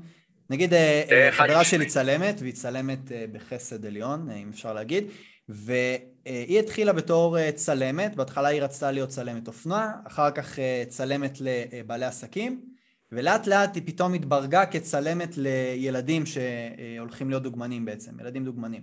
[0.49, 5.07] נגיד אה, אה, חברה שלי צלמת, והיא צלמת אה, בחסד עליון, אם אפשר להגיד,
[5.49, 12.65] והיא התחילה בתור צלמת, בהתחלה היא רצתה להיות צלמת אופנוע, אחר כך צלמת לבעלי עסקים,
[13.11, 18.81] ולאט לאט היא פתאום התברגה כצלמת לילדים שהולכים להיות דוגמנים בעצם, ילדים דוגמנים.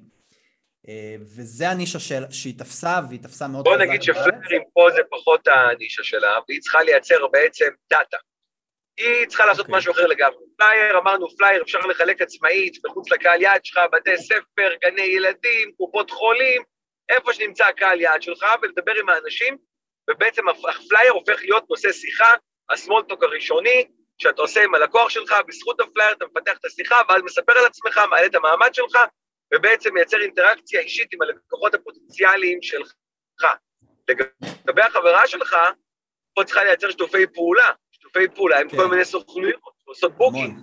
[1.20, 3.64] וזה הנישה של, שהיא תפסה, והיא תפסה מאוד.
[3.64, 8.16] בוא נגיד שפליירים פה זה פחות הנישה שלה, והיא צריכה לייצר בעצם דאטה.
[8.96, 9.68] היא צריכה לעשות okay.
[9.68, 9.78] אוקיי.
[9.78, 10.44] משהו אחר לגמרי.
[10.56, 16.10] פלייר, אמרנו פלייר, אפשר לחלק עצמאית, מחוץ לקהל יעד שלך, בתי ספר, גני ילדים, קופות
[16.10, 16.62] חולים,
[17.08, 19.56] איפה שנמצא הקהל יעד שלך, ולדבר עם האנשים,
[20.10, 22.34] ובעצם הפלייר הופך להיות נושא שיחה,
[22.70, 23.84] ה small talk הראשוני,
[24.18, 28.00] שאתה עושה עם הלקוח שלך, בזכות הפלייר אתה מפתח את השיחה, ואז מספר על עצמך,
[28.10, 28.98] מעלה את המעמד שלך,
[29.54, 32.92] ובעצם מייצר אינטראקציה אישית עם הלקוחות הפוטנציאליים שלך.
[34.08, 35.56] לגבי החברה שלך,
[36.34, 37.70] פה צריכה לייצר שיתופי פעולה,
[38.16, 38.76] שיתופי פעולה עם כן.
[38.76, 40.58] כל מיני סוכנויות, עושות booking.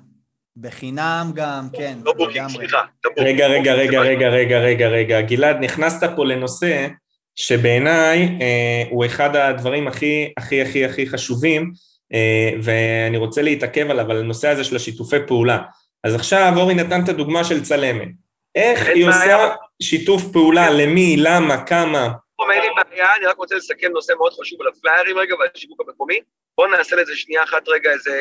[0.58, 1.98] בחינם גם, כן.
[2.06, 2.82] לא booking, סליחה.
[3.18, 5.22] רגע, רגע, רגע, רגע, רגע, רגע, רגע.
[5.22, 6.88] גלעד, נכנסת פה לנושא
[7.36, 11.72] שבעיניי אה, הוא אחד הדברים הכי, הכי, הכי, הכי חשובים,
[12.14, 15.60] אה, ואני רוצה להתעכב עליו, על הנושא הזה של השיתופי פעולה.
[16.04, 18.08] אז עכשיו אורי נתן את הדוגמה של צלמת.
[18.56, 19.50] איך היא עושה
[19.82, 22.10] שיתוף פעולה, למי, למה, כמה?
[22.52, 25.82] אין לי בעיה, אני רק רוצה לסכם נושא מאוד חשוב על הפליירים רגע ועל השיווק
[25.82, 26.20] המקומי.
[26.58, 28.12] בואו נעשה לזה שנייה אחת רגע איזה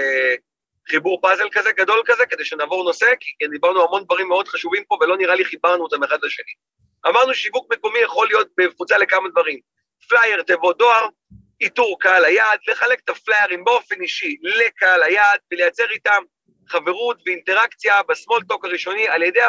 [0.88, 4.98] חיבור פאזל כזה, גדול כזה, כדי שנעבור נושא, כי דיברנו המון דברים מאוד חשובים פה
[5.00, 6.52] ולא נראה לי חיברנו אותם אחד לשני.
[7.06, 9.58] אמרנו שיווק מקומי יכול להיות מפוצל לכמה דברים.
[10.08, 11.06] פלייר, תיבות דואר,
[11.60, 16.22] איתור קהל היעד, לחלק את הפליירים באופן אישי לקהל היעד ולייצר איתם
[16.68, 19.40] חברות ואינטראקציה ב small talk הראשוני על ידי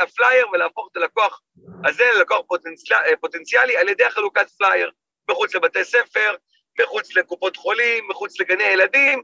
[0.00, 1.40] הפלייר ולהפוך את הלקוח
[1.84, 4.90] הזה ללקוח פוטנציאלי, פוטנציאלי על ידי חלוקת פלייר
[5.30, 6.34] מחוץ לבתי ספר,
[6.80, 9.22] מחוץ לקופות חולים, מחוץ לגני ילדים.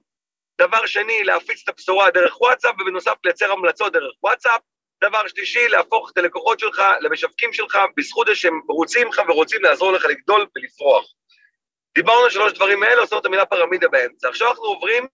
[0.61, 4.61] דבר שני, להפיץ את הבשורה דרך וואטסאפ, ובנוסף לייצר המלצות דרך וואטסאפ.
[5.05, 9.93] דבר שלישי, להפוך את הלקוחות שלך למשווקים שלך, בזכות זה שהם רוצים לך ורוצים לעזור
[9.93, 11.05] לך לגדול ולפרוח.
[11.95, 14.29] דיברנו על שלוש דברים האלה, עושים את המילה פרמידה באמצע.
[14.29, 15.07] עכשיו אנחנו עוברים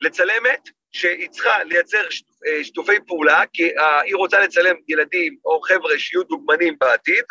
[0.00, 2.02] לצלמת שהיא צריכה לייצר
[2.46, 3.62] אה, שיתופי פעולה, כי
[4.04, 7.24] היא רוצה לצלם ילדים או חבר'ה שיהיו דוגמנים בעתיד,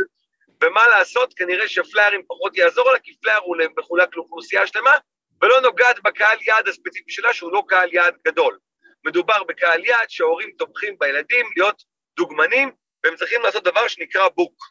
[0.63, 4.93] ומה לעשות, כנראה שפליירים פחות יעזור לה, כי פלייר הוא מחולק לאוכלוסייה שלמה,
[5.41, 8.57] ולא נוגעת בקהל יעד הספציפי שלה, שהוא לא קהל יעד גדול.
[9.05, 11.83] מדובר בקהל יעד שההורים תומכים בילדים להיות
[12.17, 12.71] דוגמנים,
[13.03, 14.63] והם צריכים לעשות דבר שנקרא בוק.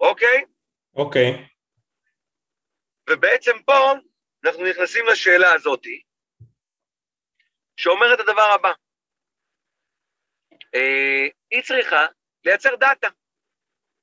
[0.00, 0.44] אוקיי?
[0.96, 1.46] אוקיי.
[3.10, 3.92] ובעצם פה
[4.44, 6.02] אנחנו נכנסים לשאלה הזאתי,
[7.78, 8.72] שאומרת את הדבר הבא.
[10.74, 12.06] אה, היא צריכה
[12.44, 13.08] לייצר דאטה.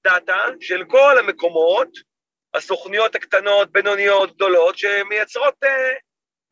[0.04, 1.90] דאטה של כל המקומות,
[2.54, 5.94] הסוכניות הקטנות, בינוניות, גדולות, שמייצרות אה,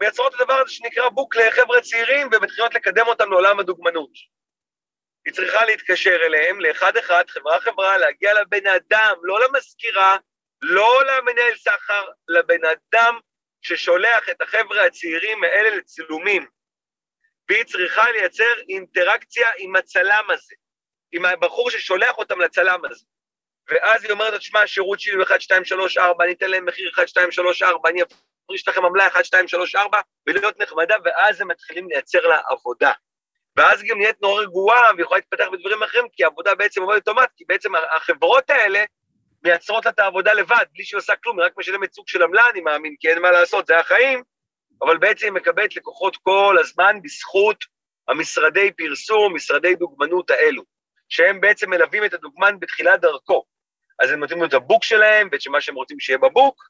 [0.02, 4.12] מייצרות את הדבר הזה שנקרא בוק לחבר'ה צעירים ומתחילות לקדם אותם לעולם הדוגמנות.
[5.26, 10.18] היא צריכה להתקשר אליהם לאחד-אחד, חברה-חברה, להגיע לבן אדם, לא למזכירה,
[10.62, 13.20] לא למנהל סחר, לבן אדם
[13.62, 16.53] ששולח את החבר'ה הצעירים האלה לצילומים.
[17.50, 20.56] והיא צריכה לייצר אינטראקציה עם הצלם הזה.
[21.12, 23.06] עם הבחור ששולח אותם לצלם הזה.
[23.70, 26.92] ואז היא אומרת, תשמע, השירות שלי הוא 1, 2, 3, 4, אני אתן להם מחיר
[26.94, 28.02] 1, 2, 3, 4, אני
[28.44, 32.92] אפריש לכם עמלה 1, 2, 3, 4, ולהיות נחמדה, ואז הם מתחילים לייצר לה עבודה.
[33.56, 37.44] ואז גם נהיית נורא רגועה ויכולה להתפתח בדברים אחרים, כי העבודה בעצם עובדת אוטומט, כי
[37.48, 38.84] בעצם החברות האלה
[39.44, 42.50] מייצרות לה את העבודה לבד, בלי שהיא עושה כלום, היא רק משלמת סוג של עמלה,
[42.50, 44.24] אני מאמין, כי אין מה לעשות, זה החיים,
[44.82, 47.64] אבל בעצם היא מקבלת לקוחות כל הזמן בזכות
[48.08, 50.64] המשרדי פרסום, משרדי דוגמנות האלו.
[51.10, 53.46] שהם בעצם מלווים את הדוגמן בתחילת דרכו.
[54.00, 56.64] אז הם נותנים לו את הבוק שלהם, ואת מה שהם רוצים שיהיה בבוק,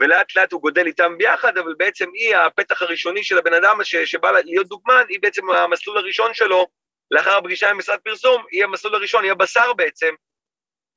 [0.00, 3.96] ולאט לאט הוא גודל איתם ביחד, אבל בעצם היא הפתח הראשוני של הבן אדם ש,
[3.96, 6.66] שבא להיות דוגמן, היא בעצם המסלול הראשון שלו,
[7.10, 10.14] לאחר הפגישה עם משרד פרסום, היא המסלול הראשון, היא הבשר בעצם,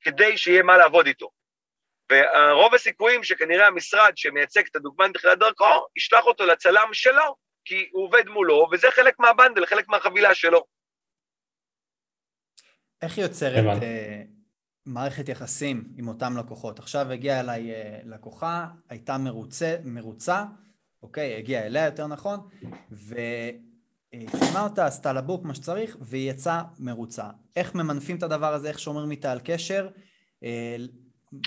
[0.00, 1.30] כדי שיהיה מה לעבוד איתו.
[2.12, 8.04] ורוב הסיכויים שכנראה המשרד שמייצג את הדוגמן בתחילת דרכו, ישלח אותו לצלם שלו, כי הוא
[8.04, 10.64] עובד מולו, וזה חלק מהבנדל, חלק מהחבילה שלו.
[13.02, 13.84] איך יוצרת uh,
[14.86, 16.78] מערכת יחסים עם אותם לקוחות?
[16.78, 20.44] עכשיו הגיעה אליי uh, לקוחה, הייתה מרוצה, מרוצה,
[21.02, 22.48] אוקיי, הגיעה אליה יותר נכון,
[22.92, 27.24] וציינה אותה, עשתה לה בוק, מה שצריך, והיא יצאה מרוצה.
[27.56, 29.88] איך ממנפים את הדבר הזה, איך שומרים איתה על קשר?
[30.44, 30.46] אה,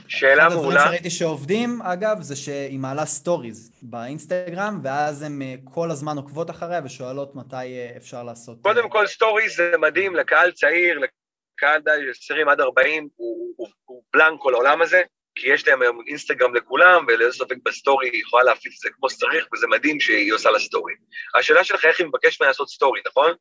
[0.08, 0.50] שאלה מעולה.
[0.50, 6.18] אחד הדברים שראיתי שעובדים, אגב, זה שהיא מעלה סטוריז באינסטגרם, ואז הן אה, כל הזמן
[6.18, 8.58] עוקבות אחריה ושואלות מתי אה, אפשר לעשות...
[8.58, 13.68] אה, קודם כל, סטוריז זה מדהים לקהל צעיר, לקהל גילאי 20 עד 40, הוא, הוא,
[13.86, 15.02] הוא בלנקו לעולם הזה,
[15.36, 19.10] כי יש להם היום אינסטגרם לכולם, וללא ספק בסטורי היא יכולה להפיץ את זה כמו
[19.10, 20.94] שצריך, וזה מדהים שהיא עושה לה סטורי.
[21.40, 23.32] השאלה שלך, איך היא מבקשת ממנה לעשות סטורי, נכון?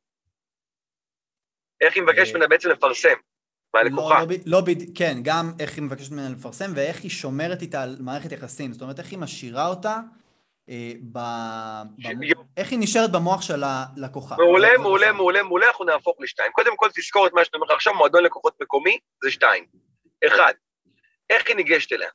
[1.81, 3.19] איך היא מבקשת ממנה בעצם לפרסם?
[3.75, 4.21] מהלקוחה.
[4.21, 7.97] לא, לא, לא, כן, גם איך היא מבקשת ממנה לפרסם ואיך היא שומרת איתה על
[8.01, 9.97] מערכת יחסים, זאת אומרת איך היא משאירה אותה,
[10.69, 11.19] אה, ב...
[11.99, 12.07] ש...
[12.57, 14.37] איך היא נשארת במוח של הלקוחה.
[14.37, 16.53] מעולה, מעולה, מעולה, מעולה, אנחנו נהפוך לשתיים.
[16.53, 19.65] קודם כל תזכור את מה שאתה אומר עכשיו, מועדון לקוחות מקומי זה שתיים.
[20.27, 20.53] אחד,
[21.31, 22.09] איך היא ניגשת אליה?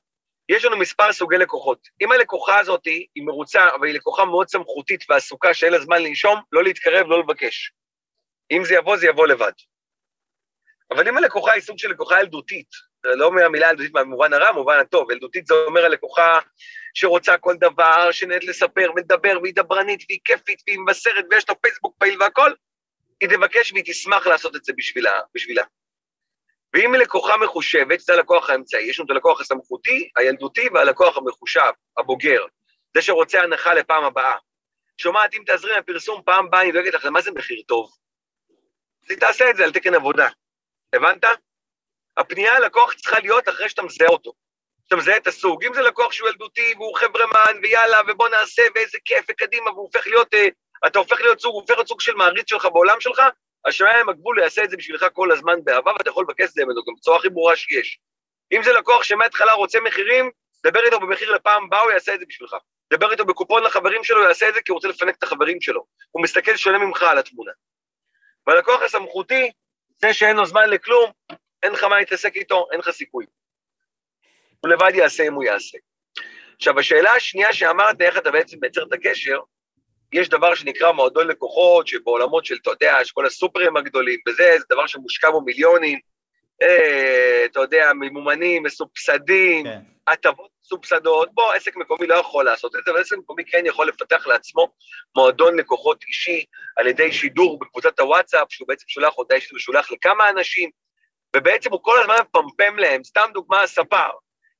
[0.49, 1.87] יש לנו מספר סוגי לקוחות.
[2.01, 6.39] אם הלקוחה הזאת היא מרוצה, אבל היא לקוחה מאוד סמכותית ועסוקה שאין לה זמן לנשום,
[6.51, 7.73] לא להתקרב, לא לבקש.
[8.51, 9.51] אם זה יבוא, זה יבוא לבד.
[10.95, 12.67] אבל אם הלקוחה היא סוג של לקוחה ילדותית,
[13.03, 16.39] לא מהמילה ילדותית במובן הרע, במובן הטוב, ילדותית זה אומר הלקוחה
[16.93, 21.95] שרוצה כל דבר, שנהנית לספר ולדבר, והיא דברנית, והיא כיפית, והיא מבשרת, ויש לה פייסבוק
[21.97, 22.51] פעיל והכל,
[23.21, 25.19] היא תבקש והיא תשמח לעשות את זה בשבילה.
[25.36, 25.63] בשבילה.
[26.73, 31.71] ואם היא לקוחה מחושבת, זה הלקוח האמצעי, יש לנו את הלקוח הסמכותי, הילדותי והלקוח המחושב,
[31.97, 32.45] הבוגר,
[32.95, 34.36] זה שרוצה הנחה לפעם הבאה.
[34.97, 37.91] שומעת, אם תעזרי מהפרסום פעם באה, אני דואגת לך, מה זה מחיר טוב?
[39.03, 40.27] אז היא תעשה את זה על תקן עבודה.
[40.93, 41.23] הבנת?
[42.17, 44.34] הפנייה ללקוח צריכה להיות אחרי שאתה מזהה אותו.
[44.84, 45.65] שאתה מזהה את הסוג.
[45.65, 50.08] אם זה לקוח שהוא ילדותי והוא חברמן ויאללה ובוא נעשה ואיזה כיף וקדימה והוא הופך
[50.08, 50.47] להיות, אה,
[50.88, 53.21] אתה הופך להיות סוג, הוא הופך להיות סוג של מעריץ שלך בעולם שלך,
[53.65, 56.84] השמיים הגבול יעשה את זה בשבילך כל הזמן באהבה ואתה יכול לבקש את זה ממנו
[56.88, 57.99] גם בצורה הכי ברורה שיש.
[58.53, 60.32] אם זה לקוח שמההתחלה רוצה מחירים,
[60.65, 62.56] דבר איתו במחיר לפעם הבאה, הוא יעשה את זה בשבילך.
[62.93, 65.62] דבר איתו בקופון לחברים שלו, הוא יעשה את זה כי הוא רוצה לפנק את החברים
[65.62, 65.86] שלו.
[66.12, 67.51] הוא מסתכל שונה ממך על התמונה.
[68.47, 69.51] והלקוח הסמכותי,
[70.03, 71.11] זה שאין לו זמן לכלום,
[71.63, 73.25] אין לך מה להתעסק איתו, אין לך סיכוי.
[74.59, 75.77] הוא לבד יעשה אם הוא יעשה.
[76.55, 79.39] עכשיו, השאלה השנייה שאמרת, איך אתה בעצם מייצר את הקשר,
[80.13, 84.65] יש דבר שנקרא מועדון לקוחות, שבעולמות של, אתה יודע, יש כל הסופרים הגדולים, וזה, זה
[84.69, 85.99] דבר שמושקע בו מיליונים,
[86.61, 89.79] אה, אתה יודע, ממומנים, מסובסדים, כן.
[90.07, 91.29] הטבות מסובסדות.
[91.33, 94.67] בוא, עסק מקומי לא יכול לעשות את זה, אבל עסק מקומי כן יכול לפתח לעצמו
[95.15, 96.45] מועדון לקוחות אישי
[96.77, 100.69] על ידי שידור בקבוצת הוואטסאפ, שהוא בעצם שולח הודעה אישית ושולח לכמה אנשים,
[101.35, 104.09] ובעצם הוא כל הזמן מפמפם להם, סתם דוגמה, הספר.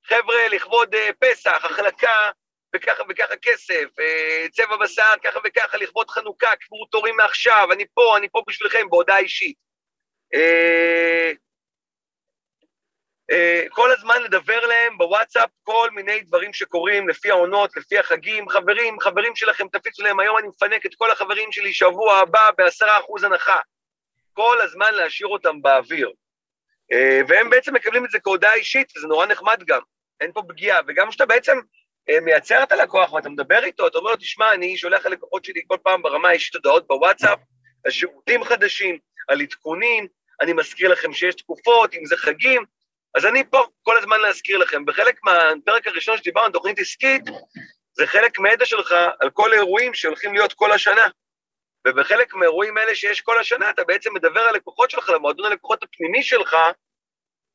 [0.06, 2.30] חבר'ה, לכבוד uh, פסח, החלקה,
[2.76, 8.18] וככה וככה כסף, uh, צבע בשר, ככה וככה, לכבוד חנוכה, קברו תורים מעכשיו, אני פה,
[8.18, 9.56] אני פה בשבילכם, בהודעה אישית.
[13.32, 18.50] אה, כל הזמן לדבר להם בוואטסאפ כל מיני דברים שקורים לפי העונות, לפי החגים.
[18.50, 23.00] חברים, חברים שלכם, תפיצו להם, היום אני מפנק את כל החברים שלי שבוע הבא בעשרה
[23.00, 23.60] אחוז הנחה.
[24.34, 26.12] כל הזמן להשאיר אותם באוויר.
[26.92, 29.82] אה, והם בעצם מקבלים את זה כהודעה אישית, וזה נורא נחמד גם,
[30.22, 30.80] אין פה פגיעה.
[30.88, 31.58] וגם כשאתה בעצם
[32.10, 35.62] אה, מייצר את הלקוח ואתה מדבר איתו, אתה אומר לו, תשמע, אני שולח ללקוחות שלי
[35.68, 37.40] כל פעם ברמה האישית הודעות בוואטסאפ,
[37.86, 40.08] על שירותים חדשים, על עדכונים,
[40.42, 42.64] אני מזכיר לכם שיש תקופות, אם זה חגים,
[43.16, 44.86] אז אני פה כל הזמן להזכיר לכם.
[44.86, 47.24] בחלק מהפרק הראשון שדיברנו על תוכנית עסקית,
[47.94, 51.08] זה חלק מהידע שלך על כל האירועים שהולכים להיות כל השנה.
[51.88, 56.24] ובחלק מהאירועים האלה שיש כל השנה, אתה בעצם מדבר על לקוחות שלך, למועדון הלקוחות הפנימי
[56.24, 56.56] שלך,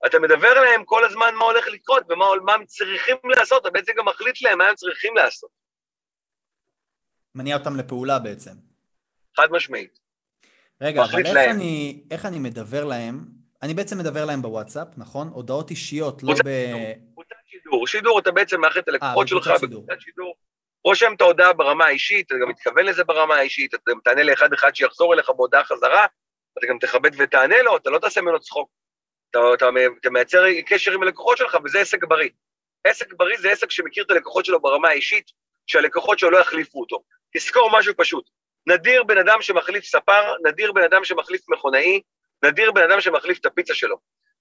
[0.07, 4.05] אתה מדבר להם כל הזמן מה הולך לקרות ומה הם צריכים לעשות, אתה בעצם גם
[4.05, 5.51] מחליט להם מה הם צריכים לעשות.
[7.35, 8.51] מניע אותם לפעולה בעצם.
[9.37, 9.99] חד משמעית.
[10.81, 15.29] רגע, אבל איך אני, איך אני מדבר להם אני בעצם מדבר להם בוואטסאפ, נכון?
[15.29, 16.49] הודעות אישיות, לא ב...
[17.13, 17.87] קבוצת שידור.
[17.87, 20.37] שידור, אתה בעצם מאחד את הלקוחות אה, שלך בקבוצת שידור.
[20.85, 24.53] רושם את ההודעה ברמה האישית, אתה גם מתכוון לזה ברמה האישית, אתה גם תענה לאחד
[24.53, 26.07] אחד שיחזור אליך בהודעה חזרה,
[26.59, 28.71] אתה גם תכבד ותענה לו, אתה לא תעשה ממנו צחוק.
[29.31, 29.69] אתה, אתה,
[30.01, 32.31] אתה מייצר קשר עם הלקוחות שלך, וזה עסק בריא.
[32.85, 35.31] עסק בריא זה עסק שמכיר את הלקוחות שלו ברמה האישית,
[35.67, 37.03] שהלקוחות שלו לא יחליפו אותו.
[37.37, 38.31] תזכור משהו פשוט,
[38.67, 42.01] נדיר בן אדם שמחליף ספר, נדיר בן אדם שמחליף מכונאי,
[42.45, 43.97] נדיר בן אדם שמחליף את הפיצה שלו.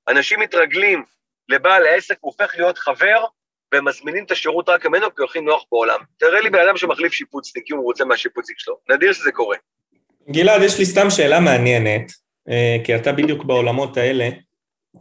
[0.07, 1.03] אנשים מתרגלים
[1.49, 3.25] לבעל העסק, הוא הופך להיות חבר,
[3.71, 5.99] והם מזמינים את השירות רק ממנו כי הוא הכי נוח בעולם.
[6.17, 8.77] תראה לי בן אדם שמחליף שיפוצניק, כי הוא רוצה מהשיפוצניק שלו.
[8.89, 9.57] נדיר שזה קורה.
[10.31, 12.11] גלעד, יש לי סתם שאלה מעניינת,
[12.49, 14.29] אה, כי אתה בדיוק בעולמות האלה.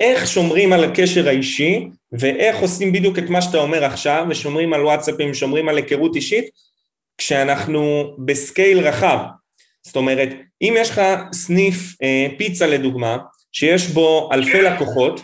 [0.01, 4.83] איך שומרים על הקשר האישי, ואיך עושים בדיוק את מה שאתה אומר עכשיו, ושומרים על
[4.83, 6.45] וואטסאפים, שומרים על היכרות אישית,
[7.19, 9.19] כשאנחנו בסקייל רחב.
[9.83, 10.29] זאת אומרת,
[10.63, 11.01] אם יש לך
[11.33, 13.17] סניף אה, פיצה לדוגמה,
[13.53, 15.21] שיש בו אלפי לקוחות,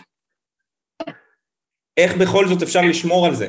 [1.97, 3.47] איך בכל זאת אפשר לשמור על זה?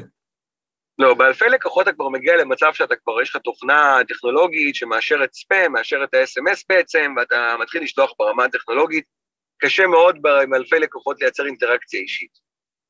[0.99, 5.73] לא, באלפי לקוחות אתה כבר מגיע למצב שאתה כבר, יש לך תוכנה טכנולוגית שמאשרת ספאם,
[5.73, 9.05] מאשרת את ה-SMS בעצם, ואתה מתחיל לשלוח ברמה הטכנולוגית.
[9.59, 12.31] קשה מאוד עם אלפי לקוחות לייצר אינטראקציה אישית.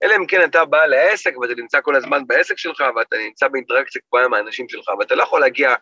[0.03, 4.03] אלא אם כן אתה בא לעסק ואתה נמצא כל הזמן בעסק שלך ואתה נמצא באינטראקציה
[4.09, 5.75] קבועה עם האנשים שלך, ואתה לא יכול להגיע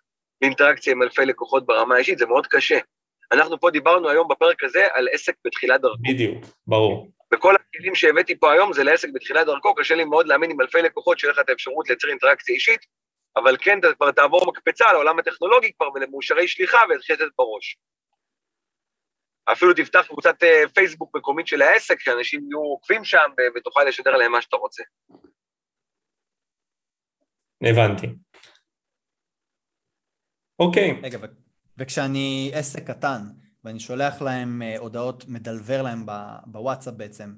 [0.42, 2.78] לאינטראקציה עם אלפי לקוחות ברמה האישית, זה מאוד קשה.
[3.32, 6.02] אנחנו פה דיברנו היום בפרק הזה על עסק בתחילת דרכו.
[6.02, 7.10] בדיוק, ברור.
[7.34, 10.82] וכל הכלים שהבאתי פה היום זה לעסק בתחילת דרכו, קשה לי מאוד להאמין עם אלפי
[10.82, 12.80] לקוחות שיהיה לך את האפשרות לייצר אינטראקציה אישית,
[13.36, 17.76] אבל כן, אתה כבר תעבור מקפצה לעולם הטכנולוגי כבר ולמאושרי שליחה ויתחיל לתת בראש.
[19.44, 24.32] אפילו תפתח קבוצת אה, פייסבוק מקומית של העסק, שאנשים יהיו עוקבים שם ותוכל לשדר להם
[24.32, 24.82] מה שאתה רוצה.
[27.62, 28.06] הבנתי.
[30.58, 31.00] אוקיי.
[31.02, 31.18] רגע,
[31.78, 33.22] וכשאני עסק קטן,
[33.64, 36.06] ואני שולח להם אה, הודעות, מדלבר להם
[36.46, 37.34] בוואטסאפ בעצם,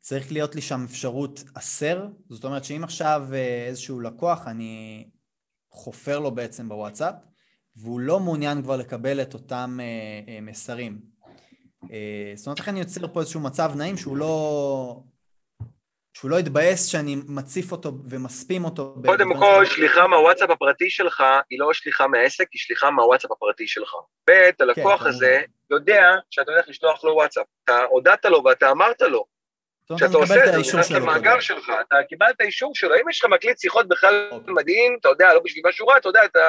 [0.00, 2.08] צריך להיות לי שם אפשרות הסר?
[2.30, 5.04] זאת אומרת שאם עכשיו אה, איזשהו לקוח, אני
[5.70, 7.14] חופר לו בעצם בוואטסאפ,
[7.76, 11.14] והוא לא מעוניין כבר לקבל את אותם אה, מסרים.
[12.36, 15.04] זאת אומרת, איך אני יוצר פה איזשהו מצב נעים שהוא לא...
[16.14, 18.94] שהוא לא יתבאס שאני מציף אותו ומספים אותו.
[19.06, 23.94] קודם כל, שליחה מהוואטסאפ הפרטי שלך היא לא שליחה מהעסק, היא שליחה מהוואטסאפ הפרטי שלך.
[24.30, 27.46] ב', הלקוח כן, הזה יודע שאתה הולך לשלוח לו וואטסאפ.
[27.64, 29.24] אתה הודעת לו ואתה אמרת לו.
[29.96, 32.94] כשאתה עושה את זה, אתה נכנס למאגר שלך, אתה קיבלת אישור שלו.
[32.94, 34.54] אם יש לך מקליט שיחות בכלל אוקיי.
[34.54, 36.40] מדהים, אתה יודע, לא בשביל משהו רע, אתה יודע, אתה...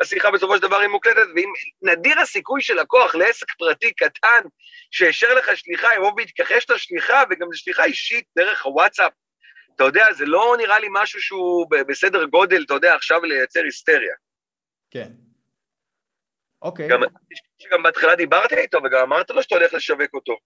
[0.00, 1.52] השיחה בסופו של דבר היא מוקלטת, ואם
[1.82, 4.42] נדיר הסיכוי של לקוח לעסק פרטי קטן,
[4.90, 9.12] שאישר לך שליחה, יבוא ויתכחש לשליחה, וגם לשליחה אישית דרך הוואטסאפ,
[9.76, 14.14] אתה יודע, זה לא נראה לי משהו שהוא בסדר גודל, אתה יודע, עכשיו לייצר היסטריה.
[14.90, 15.08] כן.
[16.62, 16.88] אוקיי.
[16.88, 17.00] גם,
[17.58, 20.36] שגם בהתחלה דיברת איתו וגם אמרת לו שאתה הולך לשווק אותו.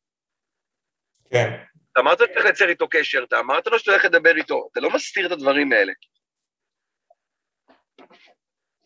[1.31, 1.65] כן.
[1.93, 4.69] אתה אמרת לו שאתה הולך לייצר איתו קשר, אתה אמרת לו שאתה הולך לדבר איתו,
[4.73, 5.93] אתה לא מסתיר את הדברים האלה.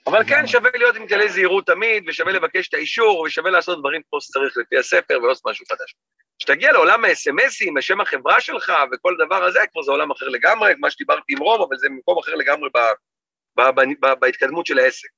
[0.06, 4.02] אבל כן, שווה להיות עם כלי זהירות תמיד, ושווה לבקש את האישור, ושווה לעשות דברים
[4.10, 5.94] כמו שצריך לפי הספר, ולעשות משהו חדש.
[6.38, 10.90] כשתגיע לעולם ה-SMSים, בשם החברה שלך וכל דבר הזה, כבר זה עולם אחר לגמרי, מה
[10.90, 12.78] שדיברתי עם רום, אבל זה מקום אחר לגמרי ב,
[13.56, 15.08] ב, ב, ב, בהתקדמות של העסק.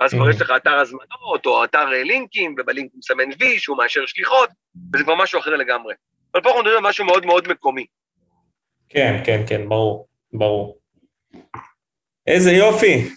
[0.00, 4.06] אז כבר יש לך אתר הזמנות, או אתר לינקים, ובלינק הוא מסמן וי, שהוא מאשר
[4.06, 4.50] שליחות,
[4.94, 5.94] וזה כבר משהו אחר לגמרי.
[6.34, 7.86] אבל פה אנחנו מדברים על משהו מאוד מאוד מקומי.
[8.88, 10.78] כן, כן, כן, ברור, ברור.
[12.28, 13.08] איזה יופי.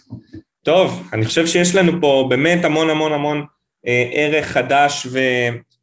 [0.62, 3.44] טוב, אני חושב שיש לנו פה באמת המון המון המון
[3.86, 5.06] אה, ערך חדש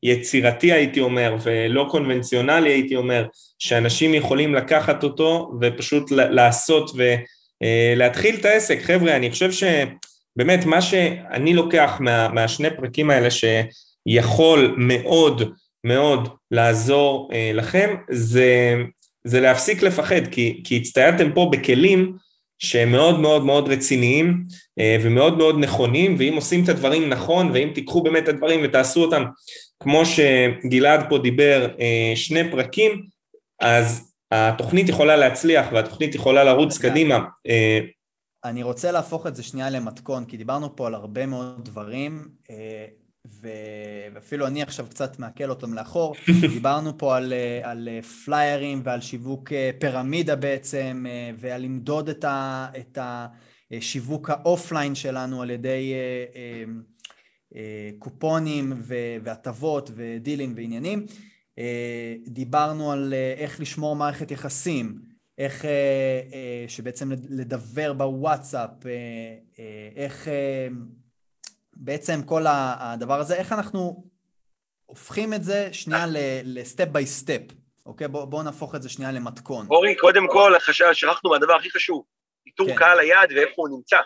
[0.03, 3.25] ויצירתי הייתי אומר, ולא קונבנציונלי הייתי אומר,
[3.59, 8.79] שאנשים יכולים לקחת אותו ופשוט לעשות ולהתחיל אה, את העסק.
[8.81, 17.29] חבר'ה, אני חושב שבאמת מה שאני לוקח מה, מהשני פרקים האלה שיכול מאוד מאוד לעזור
[17.33, 18.75] אה, לכם, זה,
[19.23, 22.15] זה להפסיק לפחד, כי, כי הצטיידתם פה בכלים
[22.59, 24.43] שהם מאוד מאוד מאוד רציניים
[24.79, 29.01] אה, ומאוד מאוד נכונים, ואם עושים את הדברים נכון, ואם תיקחו באמת את הדברים ותעשו
[29.01, 29.23] אותם
[29.79, 33.03] כמו שגלעד פה דיבר, אה, שני פרקים,
[33.59, 37.19] אז התוכנית יכולה להצליח והתוכנית יכולה לרוץ קדימה.
[37.47, 37.79] אה,
[38.43, 42.27] אני רוצה להפוך את זה שנייה למתכון, כי דיברנו פה על הרבה מאוד דברים,
[44.13, 46.15] ואפילו אני עכשיו קצת מעכל אותם לאחור.
[46.53, 47.89] דיברנו פה על, על
[48.25, 51.05] פליירים ועל שיווק פירמידה בעצם,
[51.39, 52.97] ועל למדוד את, ה, את
[53.71, 56.63] השיווק ה offline שלנו על ידי אה, אה,
[57.55, 58.73] אה, קופונים
[59.23, 61.05] והטבות ודילים ועניינים.
[62.27, 65.01] דיברנו על איך לשמור מערכת יחסים,
[65.37, 65.65] איך
[66.67, 68.69] שבעצם לדבר בוואטסאפ,
[69.95, 70.27] איך
[71.79, 74.03] בעצם כל הדבר הזה, איך אנחנו
[74.85, 76.05] הופכים את זה שנייה
[76.43, 77.41] ל step by step,
[77.85, 78.07] אוקיי?
[78.07, 79.67] בואו בוא נהפוך את זה שנייה למתכון.
[79.69, 80.53] אורי, קודם כל,
[80.93, 82.03] שכחנו מהדבר הכי חשוב,
[82.47, 82.75] איתור כן.
[82.75, 83.97] קהל היעד ואיפה הוא נמצא.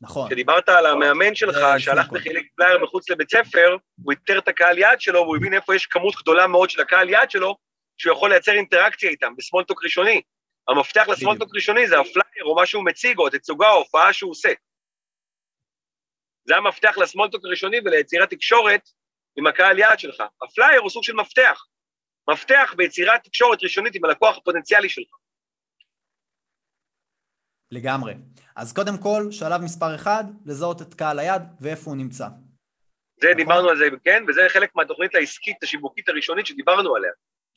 [0.00, 0.28] נכון.
[0.28, 5.00] כשדיברת על המאמן שלך, שהלך וחילק פלייר מחוץ לבית ספר, הוא איתר את הקהל יעד
[5.00, 7.56] שלו, והוא הבין איפה יש כמות גדולה מאוד של הקהל יעד שלו,
[7.96, 10.20] שהוא יכול לייצר אינטראקציה איתם ב small talk ראשוני.
[10.68, 14.12] המפתח ל small talk ראשוני זה הפלייר או מה שהוא מציג, או התצוגה או הופעה
[14.12, 14.48] שהוא עושה.
[16.44, 18.80] זה המפתח ל small talk הראשוני וליצירת תקשורת
[19.36, 20.22] עם הקהל יעד שלך.
[20.42, 21.64] הפלייר הוא סוג של מפתח.
[22.30, 25.08] מפתח ביצירת תקשורת ראשונית עם הלקוח הפוטנציאלי שלך.
[27.70, 28.14] לגמרי.
[28.56, 32.28] אז קודם כל, שלב מספר אחד, לזהות את קהל היעד ואיפה הוא נמצא.
[33.20, 33.36] זה נכון?
[33.36, 37.10] דיברנו על זה, כן, וזה חלק מהתוכנית העסקית השיווקית הראשונית שדיברנו עליה.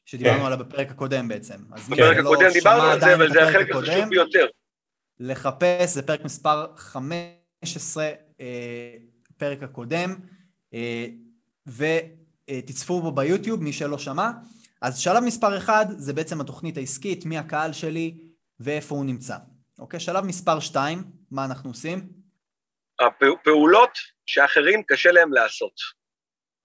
[0.06, 0.46] שדיברנו כן.
[0.46, 1.56] עליה בפרק הקודם בעצם.
[1.70, 4.48] בפרק הקודם לא דיברנו על זה, אבל זה החלק החשוב ביותר.
[5.20, 8.12] לחפש, זה פרק מספר 15,
[8.44, 8.98] אה,
[9.38, 10.16] פרק הקודם,
[10.74, 11.06] אה,
[11.68, 14.30] ותצפו בו ביוטיוב, מי שלא שמע.
[14.82, 18.18] אז שלב מספר אחד זה בעצם התוכנית העסקית, מי הקהל שלי
[18.60, 19.38] ואיפה הוא נמצא.
[19.80, 22.10] אוקיי, שלב מספר שתיים, מה אנחנו עושים?
[23.00, 25.74] הפעולות שאחרים קשה להם לעשות.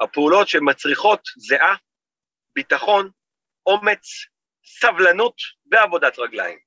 [0.00, 1.74] הפעולות שמצריכות זיעה,
[2.54, 3.10] ביטחון,
[3.66, 4.06] אומץ,
[4.64, 5.34] סבלנות
[5.72, 6.58] ועבודת רגליים.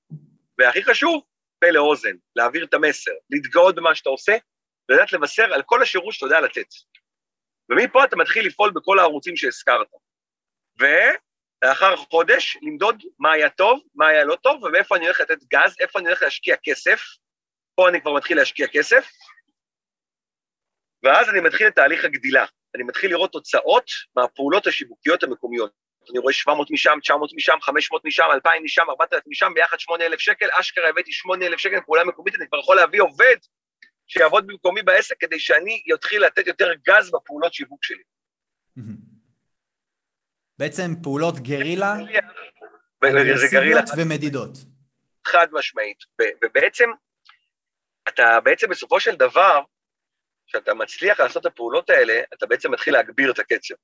[0.57, 1.24] והכי חשוב,
[1.59, 4.38] פה לאוזן, להעביר את המסר, להתגאות במה שאתה עושה,
[4.90, 6.68] ולדעת לבשר על כל השירות שאתה יודע לתת.
[7.70, 9.88] ומפה אתה מתחיל לפעול בכל הערוצים שהזכרת.
[10.80, 15.76] ולאחר חודש, למדוד מה היה טוב, מה היה לא טוב, ומאיפה אני הולך לתת גז,
[15.80, 17.02] איפה אני הולך להשקיע כסף.
[17.76, 19.08] פה אני כבר מתחיל להשקיע כסף.
[21.04, 22.46] ואז אני מתחיל את תהליך הגדילה.
[22.76, 25.72] אני מתחיל לראות תוצאות מהפעולות השיווקיות המקומיות.
[26.10, 30.48] אני רואה 700 משם, 900 משם, 500 משם, 2,000 משם, 4,000 משם, ביחד 8,000 שקל,
[30.52, 33.36] אשכרה הבאתי 8,000 שקל, פעולה מקומית, אני כבר יכול להביא עובד
[34.14, 38.03] שיעבוד במקומי בעסק כדי שאני אתחיל לתת יותר גז בפעולות שיווק שלי.
[40.57, 41.95] בעצם פעולות גרילה,
[43.51, 44.49] גרילה ומדידות.
[45.28, 45.97] חד משמעית,
[46.43, 46.89] ובעצם,
[48.07, 49.62] אתה בעצם בסופו של דבר,
[50.47, 53.76] כשאתה מצליח לעשות את הפעולות האלה, אתה בעצם מתחיל להגביר את הקצב.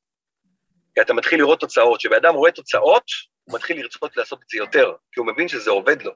[0.96, 2.00] כי אתה מתחיל לראות תוצאות.
[2.00, 3.04] כשבן רואה תוצאות,
[3.44, 6.12] הוא מתחיל לרצות לעשות את זה יותר, כי הוא מבין שזה עובד לו.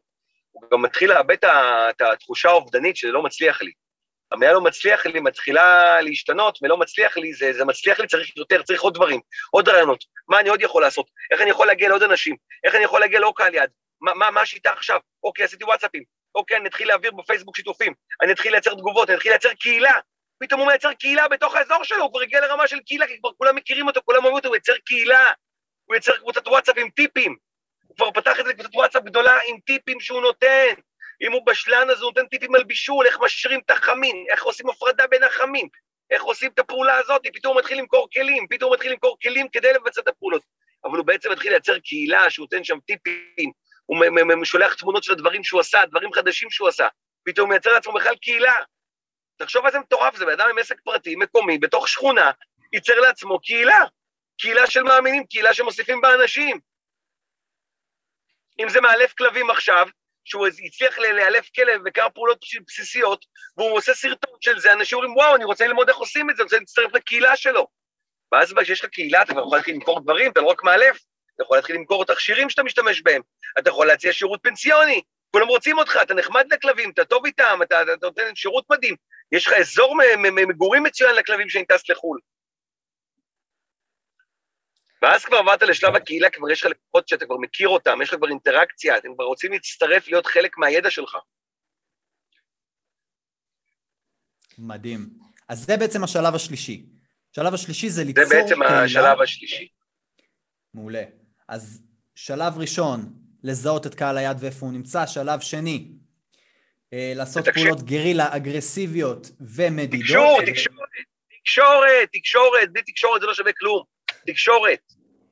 [0.51, 1.37] הוא גם מתחיל לאבד
[1.89, 3.71] את התחושה האובדנית שזה לא מצליח לי.
[4.31, 8.61] המילה לא מצליח לי מתחילה להשתנות, ולא מצליח לי, זה, זה מצליח לי, צריך יותר,
[8.61, 9.19] צריך עוד דברים,
[9.51, 10.03] עוד רעיונות.
[10.27, 11.05] מה אני עוד יכול לעשות?
[11.31, 12.35] איך אני יכול להגיע לעוד אנשים?
[12.63, 13.69] איך אני יכול להגיע לעוד קהל יד?
[14.01, 14.99] מה, מה, מה השיטה עכשיו?
[15.23, 16.03] אוקיי, עשיתי וואטסאפים.
[16.35, 17.93] אוקיי, אני אתחיל להעביר בפייסבוק שיתופים.
[18.21, 19.99] אני אתחיל לייצר תגובות, אני אתחיל לייצר קהילה.
[20.39, 23.29] פתאום הוא מייצר קהילה בתוך האזור שלו, הוא כבר הגיע לרמה של קהילה, כי כבר
[23.37, 25.31] כולם מכירים אותו, כולם אוהבים אותו, הוא ייצר קהילה.
[25.85, 27.35] הוא ייצר קבוצת וואטסאפ עם טיפים.
[27.87, 30.73] הוא כבר פתח את זה קבוצת וואטסאפ גדולה עם טיפים שהוא נותן.
[31.21, 34.69] אם הוא בשלן אז הוא נותן טיפים על בישול, איך משרים את החמין, איך עושים
[34.69, 35.67] הפרדה בין החמין,
[36.11, 39.49] איך עושים את הפעולה הזאת, פתאום הוא מתחיל למכור כלים, פתאום הוא מתחיל למכור כלים
[39.49, 40.41] כדי לבצע את הפעולות.
[40.83, 43.51] אבל הוא בעצם מתחיל לייצר קהילה שהוא נותן שם טיפים,
[43.85, 46.87] הוא שולח תמונות של הדברים שהוא עשה, דברים חדשים שהוא עשה,
[47.23, 48.55] פתאום הוא מייצר לעצמו בכלל קהילה.
[49.37, 52.31] תחשוב על זה מטורף, זה בן אדם עם עסק פרטי, מקומי, בתוך שכונה,
[52.73, 53.85] ייצר לעצמו קהילה.
[54.37, 56.59] קהילה של מאמינים, קהילה שמוסיפים בה אנשים.
[58.59, 59.87] אם זה מאלף כלבים עכשיו,
[60.25, 63.25] שהוא הצליח לאלף כלב בכמה פעולות בסיסיות,
[63.57, 66.41] והוא עושה סרטון של זה, אנשים אומרים, וואו, אני רוצה ללמוד איך עושים את זה,
[66.43, 67.67] אני רוצה להצטרף לקהילה שלו.
[68.31, 70.99] ואז כשיש לך קהילה, אתה כבר יכול להתחיל למכור דברים, אתה לא רק מאלף,
[71.35, 73.21] אתה יכול להתחיל למכור את התכשירים שאתה משתמש בהם,
[73.59, 75.01] אתה יכול להציע שירות פנסיוני,
[75.31, 78.95] כולם רוצים אותך, אתה נחמד לכלבים, אתה טוב איתם, אתה, נותן שירות מדהים,
[79.31, 79.97] יש לך אזור
[80.47, 82.19] מגורים מצוין לכלבים שאני טס לחו"ל.
[85.01, 88.15] ואז כבר עברת לשלב הקהילה, כבר יש לך לקוחות שאתה כבר מכיר אותם, יש לך
[88.15, 91.17] כבר אינטראקציה, אתם כבר רוצים להצטרף, להיות חלק מהידע שלך.
[94.57, 95.09] מדהים.
[95.49, 96.85] אז זה בעצם השלב השלישי.
[97.31, 98.47] השלב השלישי זה ליצור קהילה.
[98.47, 98.83] זה בעצם קהילה.
[98.83, 99.67] השלב השלישי.
[100.73, 101.03] מעולה.
[101.47, 101.83] אז
[102.15, 105.05] שלב ראשון, לזהות את קהל היד ואיפה הוא נמצא.
[105.07, 105.91] שלב שני,
[106.93, 107.63] אה, לעשות תקשור.
[107.63, 110.01] פעולות גרילה אגרסיביות ומדידות.
[110.01, 110.79] תקשורת, תקשורת,
[111.33, 113.90] תקשורת, תקשורת, בלי תקשורת זה לא שווה כלום.
[114.25, 114.79] תקשורת.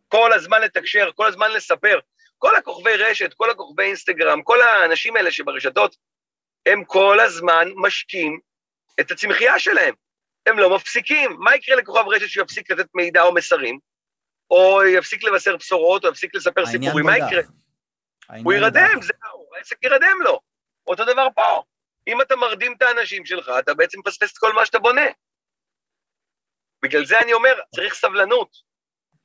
[0.07, 1.99] כל הזמן לתקשר, כל הזמן לספר.
[2.37, 5.95] כל הכוכבי רשת, כל הכוכבי אינסטגרם, כל האנשים האלה שברשתות,
[6.65, 8.39] הם כל הזמן משקים
[8.99, 9.93] את הצמחייה שלהם.
[10.45, 11.31] הם לא מפסיקים.
[11.39, 13.79] מה יקרה לכוכב רשת שיפסיק לתת מידע או מסרים,
[14.51, 17.05] או יפסיק לבשר בשורות, או יפסיק לספר סיפורים?
[17.05, 17.41] מה יקרה?
[18.43, 20.39] הוא ירדם, זהו, העסק ירדם לו.
[20.87, 21.63] אותו דבר פה.
[22.07, 25.05] אם אתה מרדים את האנשים שלך, אתה בעצם מפספס את כל מה שאתה בונה.
[26.81, 28.68] בגלל זה אני אומר, צריך סבלנות,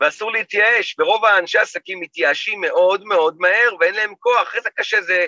[0.05, 4.55] ואסור להתייאש, ורוב האנשי עסקים מתייאשים מאוד מאוד מהר, ואין להם כוח.
[4.55, 5.27] איזה קשה זה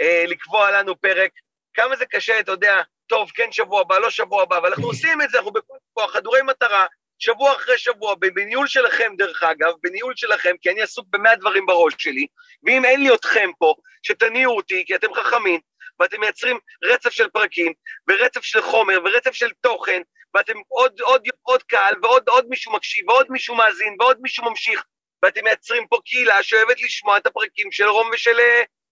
[0.00, 1.30] אה, לקבוע לנו פרק,
[1.74, 5.22] כמה זה קשה, אתה יודע, טוב, כן שבוע הבא, לא שבוע הבא, אבל אנחנו עושים
[5.22, 6.86] את זה, אנחנו בכל כוח, חדורי מטרה,
[7.18, 11.94] שבוע אחרי שבוע, בניהול שלכם דרך אגב, בניהול שלכם, כי אני עסוק במאה דברים בראש
[11.98, 12.26] שלי,
[12.62, 15.60] ואם אין לי אתכם פה, שתניעו אותי, כי אתם חכמים,
[16.00, 17.72] ואתם מייצרים רצף של פרקים,
[18.08, 20.02] ורצף של חומר, ורצף של תוכן,
[20.36, 24.84] ואתם עוד, עוד, עוד קהל, ועוד עוד מישהו מקשיב, ועוד מישהו מאזין, ועוד מישהו ממשיך,
[25.22, 28.38] ואתם מייצרים פה קהילה שאוהבת לשמוע את הפרקים של רום ושל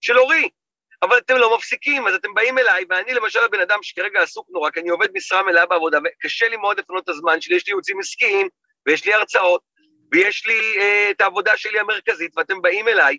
[0.01, 0.49] של אורי.
[1.03, 4.71] אבל אתם לא מפסיקים, אז אתם באים אליי, ואני למשל הבן אדם שכרגע עסוק נורא,
[4.71, 7.71] כי אני עובד משרה מלאה בעבודה, וקשה לי מאוד לפנות את הזמן שלי, יש לי
[7.71, 8.49] ייעוצים עסקיים,
[8.87, 9.63] ויש לי הרצאות,
[10.13, 13.17] ויש לי אה, את העבודה שלי המרכזית, ואתם באים אליי,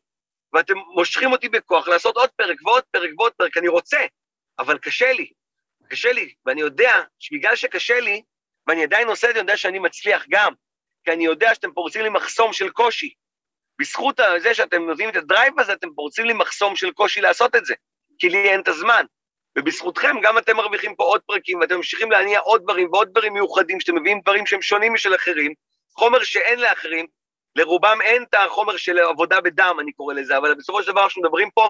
[0.54, 4.00] ואתם מושכים אותי בכוח לעשות עוד פרק ועוד פרק ועוד פרק, אני רוצה,
[4.60, 5.30] אבל קשה לי,
[5.90, 8.22] קשה לי, ואני יודע שבגלל שקשה לי,
[8.68, 10.54] ואני עדיין עושה את זה, אני יודע שאני מצליח גם,
[11.04, 13.14] כי אני יודע שאתם פורצים לי מחסום של קושי.
[13.80, 17.66] בזכות זה שאתם נותנים את הדרייב הזה, אתם פורצים לי מחסום של קושי לעשות את
[17.66, 17.74] זה,
[18.20, 19.06] כי לי אין את הזמן.
[19.58, 23.80] ובזכותכם גם אתם מרוויחים פה עוד פרקים, ואתם ממשיכים להניע עוד דברים ועוד דברים מיוחדים,
[23.80, 25.54] שאתם מביאים דברים שהם שונים משל אחרים,
[25.98, 27.06] חומר שאין לאחרים,
[27.56, 31.22] לרובם אין את החומר של עבודה בדם, אני קורא לזה, אבל בסופו של דבר, כשאנחנו
[31.22, 31.70] מדברים פה,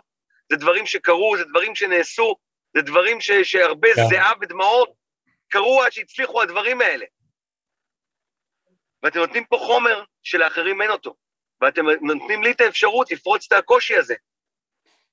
[0.51, 2.35] זה דברים שקרו, זה דברים שנעשו,
[2.75, 4.09] זה דברים ש, שהרבה yeah.
[4.09, 4.93] זיעה ודמעות
[5.49, 7.05] קרו עד שהצליחו הדברים האלה.
[9.03, 11.15] ואתם נותנים פה חומר שלאחרים אין אותו,
[11.61, 14.15] ואתם נותנים לי את האפשרות לפרוץ את הקושי הזה.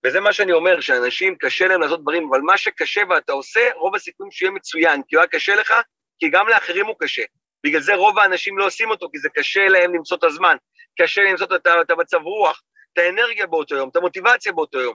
[0.07, 3.95] וזה מה שאני אומר, שאנשים קשה להם לעשות דברים, אבל מה שקשה ואתה עושה, רוב
[3.95, 5.75] הסיכויים שיהיה מצוין, כי הוא היה קשה לך,
[6.19, 7.23] כי גם לאחרים הוא קשה.
[7.67, 10.57] בגלל זה רוב האנשים לא עושים אותו, כי זה קשה להם למצוא את הזמן,
[11.01, 14.95] קשה למצוא את, את המצב רוח, את האנרגיה באותו יום, את המוטיבציה באותו יום.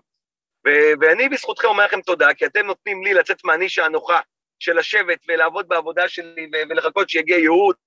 [0.67, 4.19] ו- ואני בזכותכם אומר לכם תודה, כי אתם נותנים לי לצאת מהנישה הנוחה
[4.59, 7.77] של לשבת ולעבוד בעבודה שלי ו- ולחכות שיגיע ייעוץ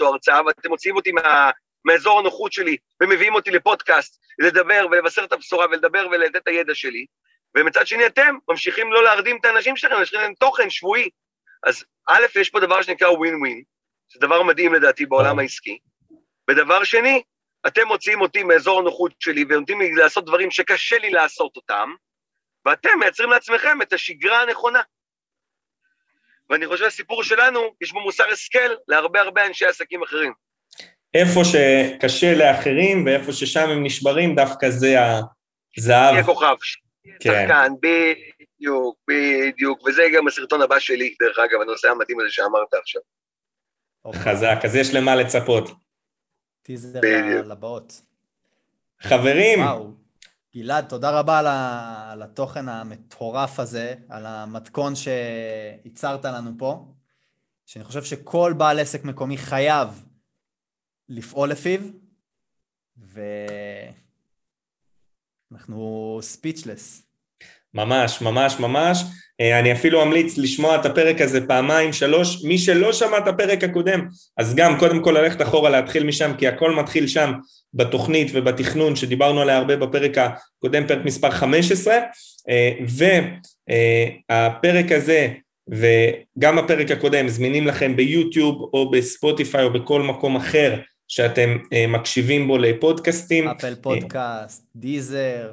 [0.00, 1.50] או הרצאה, ואתם מוציאים אותי מה-
[1.84, 7.06] מאזור הנוחות שלי ומביאים אותי לפודקאסט, לדבר ולבשר את הבשורה ולדבר ולתת את הידע שלי,
[7.56, 11.10] ומצד שני אתם ממשיכים לא להרדים את האנשים שלכם, יש לכם תוכן שבועי.
[11.66, 13.62] אז א', יש פה דבר שנקרא ווין ווין,
[14.12, 15.78] זה דבר מדהים לדעתי בעולם העסקי,
[16.50, 17.22] ודבר שני,
[17.66, 21.90] אתם מוציאים אותי מאזור הנוחות שלי ונותנים לי לעשות דברים שקשה לי לעשות אותם,
[22.68, 24.82] ואתם מייצרים לעצמכם את השגרה הנכונה.
[26.50, 30.32] ואני חושב שהסיפור שלנו, יש בו מוסר השכל להרבה הרבה אנשי עסקים אחרים.
[31.14, 34.96] איפה שקשה לאחרים ואיפה ששם הם נשברים, דווקא זה
[35.76, 36.14] הזהב.
[36.14, 36.56] יהיה כוכב,
[37.20, 37.46] כן.
[37.46, 43.02] שחקן, בדיוק, בדיוק, וזה גם הסרטון הבא שלי, דרך אגב, הנושא המתאים הזה שאמרת עכשיו.
[44.14, 45.70] חזק, אז יש למה לצפות.
[46.62, 47.00] טיזר
[47.44, 48.02] לבאות.
[49.00, 49.60] חברים.
[49.60, 50.07] וואו.
[50.54, 51.38] גלעד, תודה רבה
[52.12, 56.94] על התוכן המטורף הזה, על המתכון שייצרת לנו פה,
[57.66, 60.04] שאני חושב שכל בעל עסק מקומי חייב
[61.08, 61.80] לפעול לפיו,
[65.50, 67.07] ואנחנו ספיצ'לס.
[67.74, 69.04] ממש, ממש, ממש.
[69.40, 72.44] אה, אני אפילו אמליץ לשמוע את הפרק הזה פעמיים, שלוש.
[72.44, 74.06] מי שלא שמע את הפרק הקודם,
[74.36, 77.32] אז גם קודם כל ללכת אחורה, להתחיל משם, כי הכל מתחיל שם
[77.74, 81.94] בתוכנית ובתכנון שדיברנו עליה הרבה בפרק הקודם, פרק מספר 15,
[82.48, 82.72] אה,
[84.30, 85.28] והפרק הזה
[85.68, 92.46] וגם הפרק הקודם זמינים לכם ביוטיוב או בספוטיפיי או בכל מקום אחר שאתם אה, מקשיבים
[92.48, 93.48] בו לפודקאסטים.
[93.48, 95.52] אפל פודקאסט, דיזר,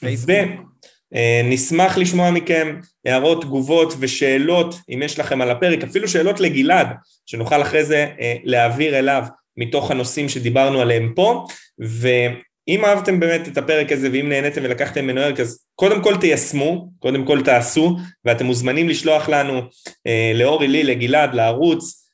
[0.00, 0.77] פייסבוק.
[1.14, 6.88] אה, נשמח לשמוע מכם הערות, תגובות ושאלות, אם יש לכם על הפרק, אפילו שאלות לגלעד,
[7.26, 9.24] שנוכל אחרי זה אה, להעביר אליו
[9.56, 11.44] מתוך הנושאים שדיברנו עליהם פה,
[11.78, 16.88] ואם אהבתם באמת את הפרק הזה ואם נהניתם ולקחתם ממנו ערך, אז קודם כל תיישמו,
[16.98, 19.60] קודם כל תעשו, ואתם מוזמנים לשלוח לנו,
[20.06, 22.04] אה, לאורי, לי, לגלעד, לערוץ,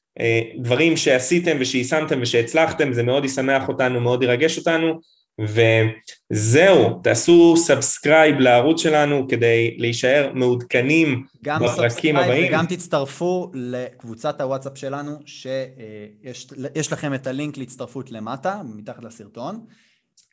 [0.58, 5.00] דברים שעשיתם ושיישמתם ושהצלחתם, זה מאוד ישמח אותנו, מאוד ירגש אותנו,
[5.40, 12.48] וזהו, תעשו subscribe לערוץ שלנו כדי להישאר מעודכנים בפרקים הבאים.
[12.48, 19.66] וגם תצטרפו לקבוצת הוואטסאפ שלנו, שיש לכם את הלינק להצטרפות למטה, מתחת לסרטון.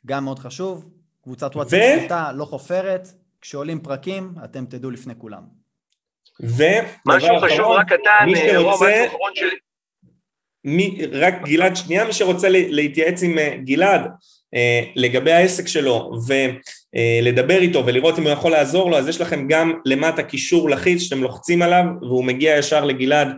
[0.06, 0.90] גם מאוד חשוב,
[1.24, 1.98] קבוצת וואטסאפ ו...
[1.98, 3.08] פשוטה, לא חופרת,
[3.40, 5.42] כשעולים פרקים, אתם תדעו לפני כולם.
[6.42, 6.62] ו...
[7.06, 9.06] משהו חשוב רק קטן, מי שרוצה...
[10.64, 14.06] מי, רק גלעד שנייה, מי שרוצה להתייעץ עם אה, גלעד, אה,
[14.96, 19.72] לגבי העסק שלו ולדבר איתו ולראות אם הוא יכול לעזור לו, אז יש לכם גם
[19.84, 23.28] למטה קישור לחיץ שאתם לוחצים עליו והוא מגיע ישר לגלעד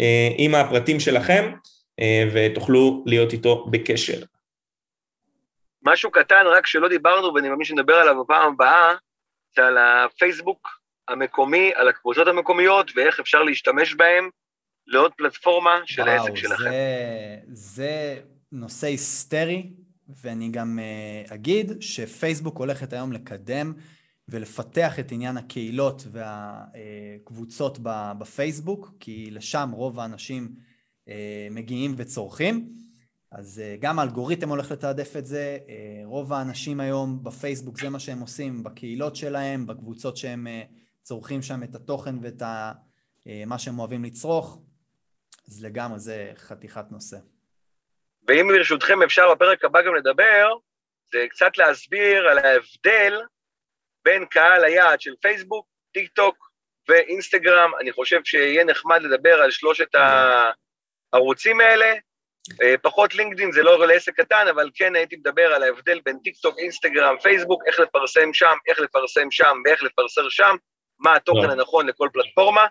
[0.00, 1.52] אה, עם הפרטים שלכם
[2.00, 4.18] אה, ותוכלו להיות איתו בקשר.
[5.82, 8.94] משהו קטן רק שלא דיברנו ואני מאמין שנדבר עליו בפעם הבאה,
[9.56, 10.68] זה על הפייסבוק
[11.08, 14.28] המקומי, על הקבוצות המקומיות ואיך אפשר להשתמש בהם
[14.86, 16.64] לעוד פלטפורמה של וואו, העסק שלכם.
[16.64, 18.20] זה, זה
[18.52, 19.70] נושא היסטרי,
[20.08, 23.72] ואני גם אה, אגיד שפייסבוק הולכת היום לקדם
[24.28, 27.78] ולפתח את עניין הקהילות והקבוצות
[28.18, 30.54] בפייסבוק, כי לשם רוב האנשים
[31.08, 32.72] אה, מגיעים וצורכים.
[33.30, 35.58] אז אה, גם האלגוריתם הולך לתעדף את זה,
[36.04, 40.46] רוב האנשים היום בפייסבוק זה מה שהם עושים בקהילות שלהם, בקבוצות שהם
[41.02, 42.42] צורכים שם את התוכן ואת
[43.46, 44.62] מה שהם אוהבים לצרוך,
[45.48, 47.18] אז לגמרי זה חתיכת נושא.
[48.28, 50.48] ואם ברשותכם אפשר בפרק הבא גם לדבר,
[51.12, 53.22] זה קצת להסביר על ההבדל
[54.04, 56.50] בין קהל היעד של פייסבוק, טיק טוק
[56.88, 57.70] ואינסטגרם.
[57.80, 59.88] אני חושב שיהיה נחמד לדבר על שלושת
[61.12, 61.94] הערוצים האלה.
[62.62, 66.36] אה, פחות לינקדאין זה לא לעסק קטן, אבל כן הייתי מדבר על ההבדל בין טיק
[66.36, 70.56] טוק, אינסטגרם, פייסבוק, איך לפרסם שם, איך לפרסם שם ואיך לפרסם שם,
[70.98, 72.66] מה התוכן הנכון לכל פלטפורמה,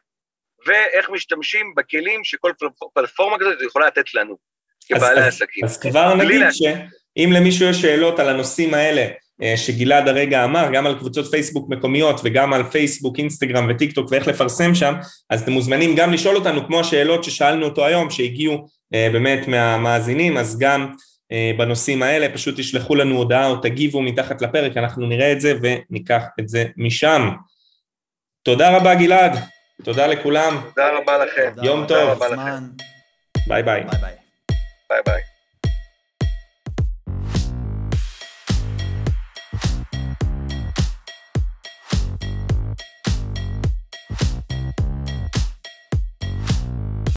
[0.66, 2.52] ואיך משתמשים בכלים שכל
[2.94, 4.38] פלטפורמה כזאת יכולה לתת לנו,
[4.84, 5.66] כבעלי עסקים.
[5.66, 9.08] אז כבר נגיד שאם למישהו יש שאלות על הנושאים האלה,
[9.42, 14.12] אה, שגלעד הרגע אמר, גם על קבוצות פייסבוק מקומיות וגם על פייסבוק, אינסטגרם וטיק טוק
[14.12, 14.94] ואיך לפרסם שם,
[15.30, 20.38] אז אתם מוזמנים גם לשאול אותנו, כמו השאלות ששאלנו אותו היום, שהגיעו אה, באמת מהמאזינים,
[20.38, 20.94] אז גם
[21.32, 25.54] אה, בנושאים האלה, פשוט תשלחו לנו הודעה או תגיבו מתחת לפרק, אנחנו נראה את זה
[25.62, 27.30] וניקח את זה משם.
[28.44, 29.40] תודה רבה גלעד,
[29.84, 30.62] תודה לכולם.
[30.76, 31.52] תודה רבה לכם.
[31.64, 32.20] יום טוב.
[33.48, 33.84] ביי ביי.
[33.84, 34.23] ביי ביי.
[34.90, 35.33] ביי ביי.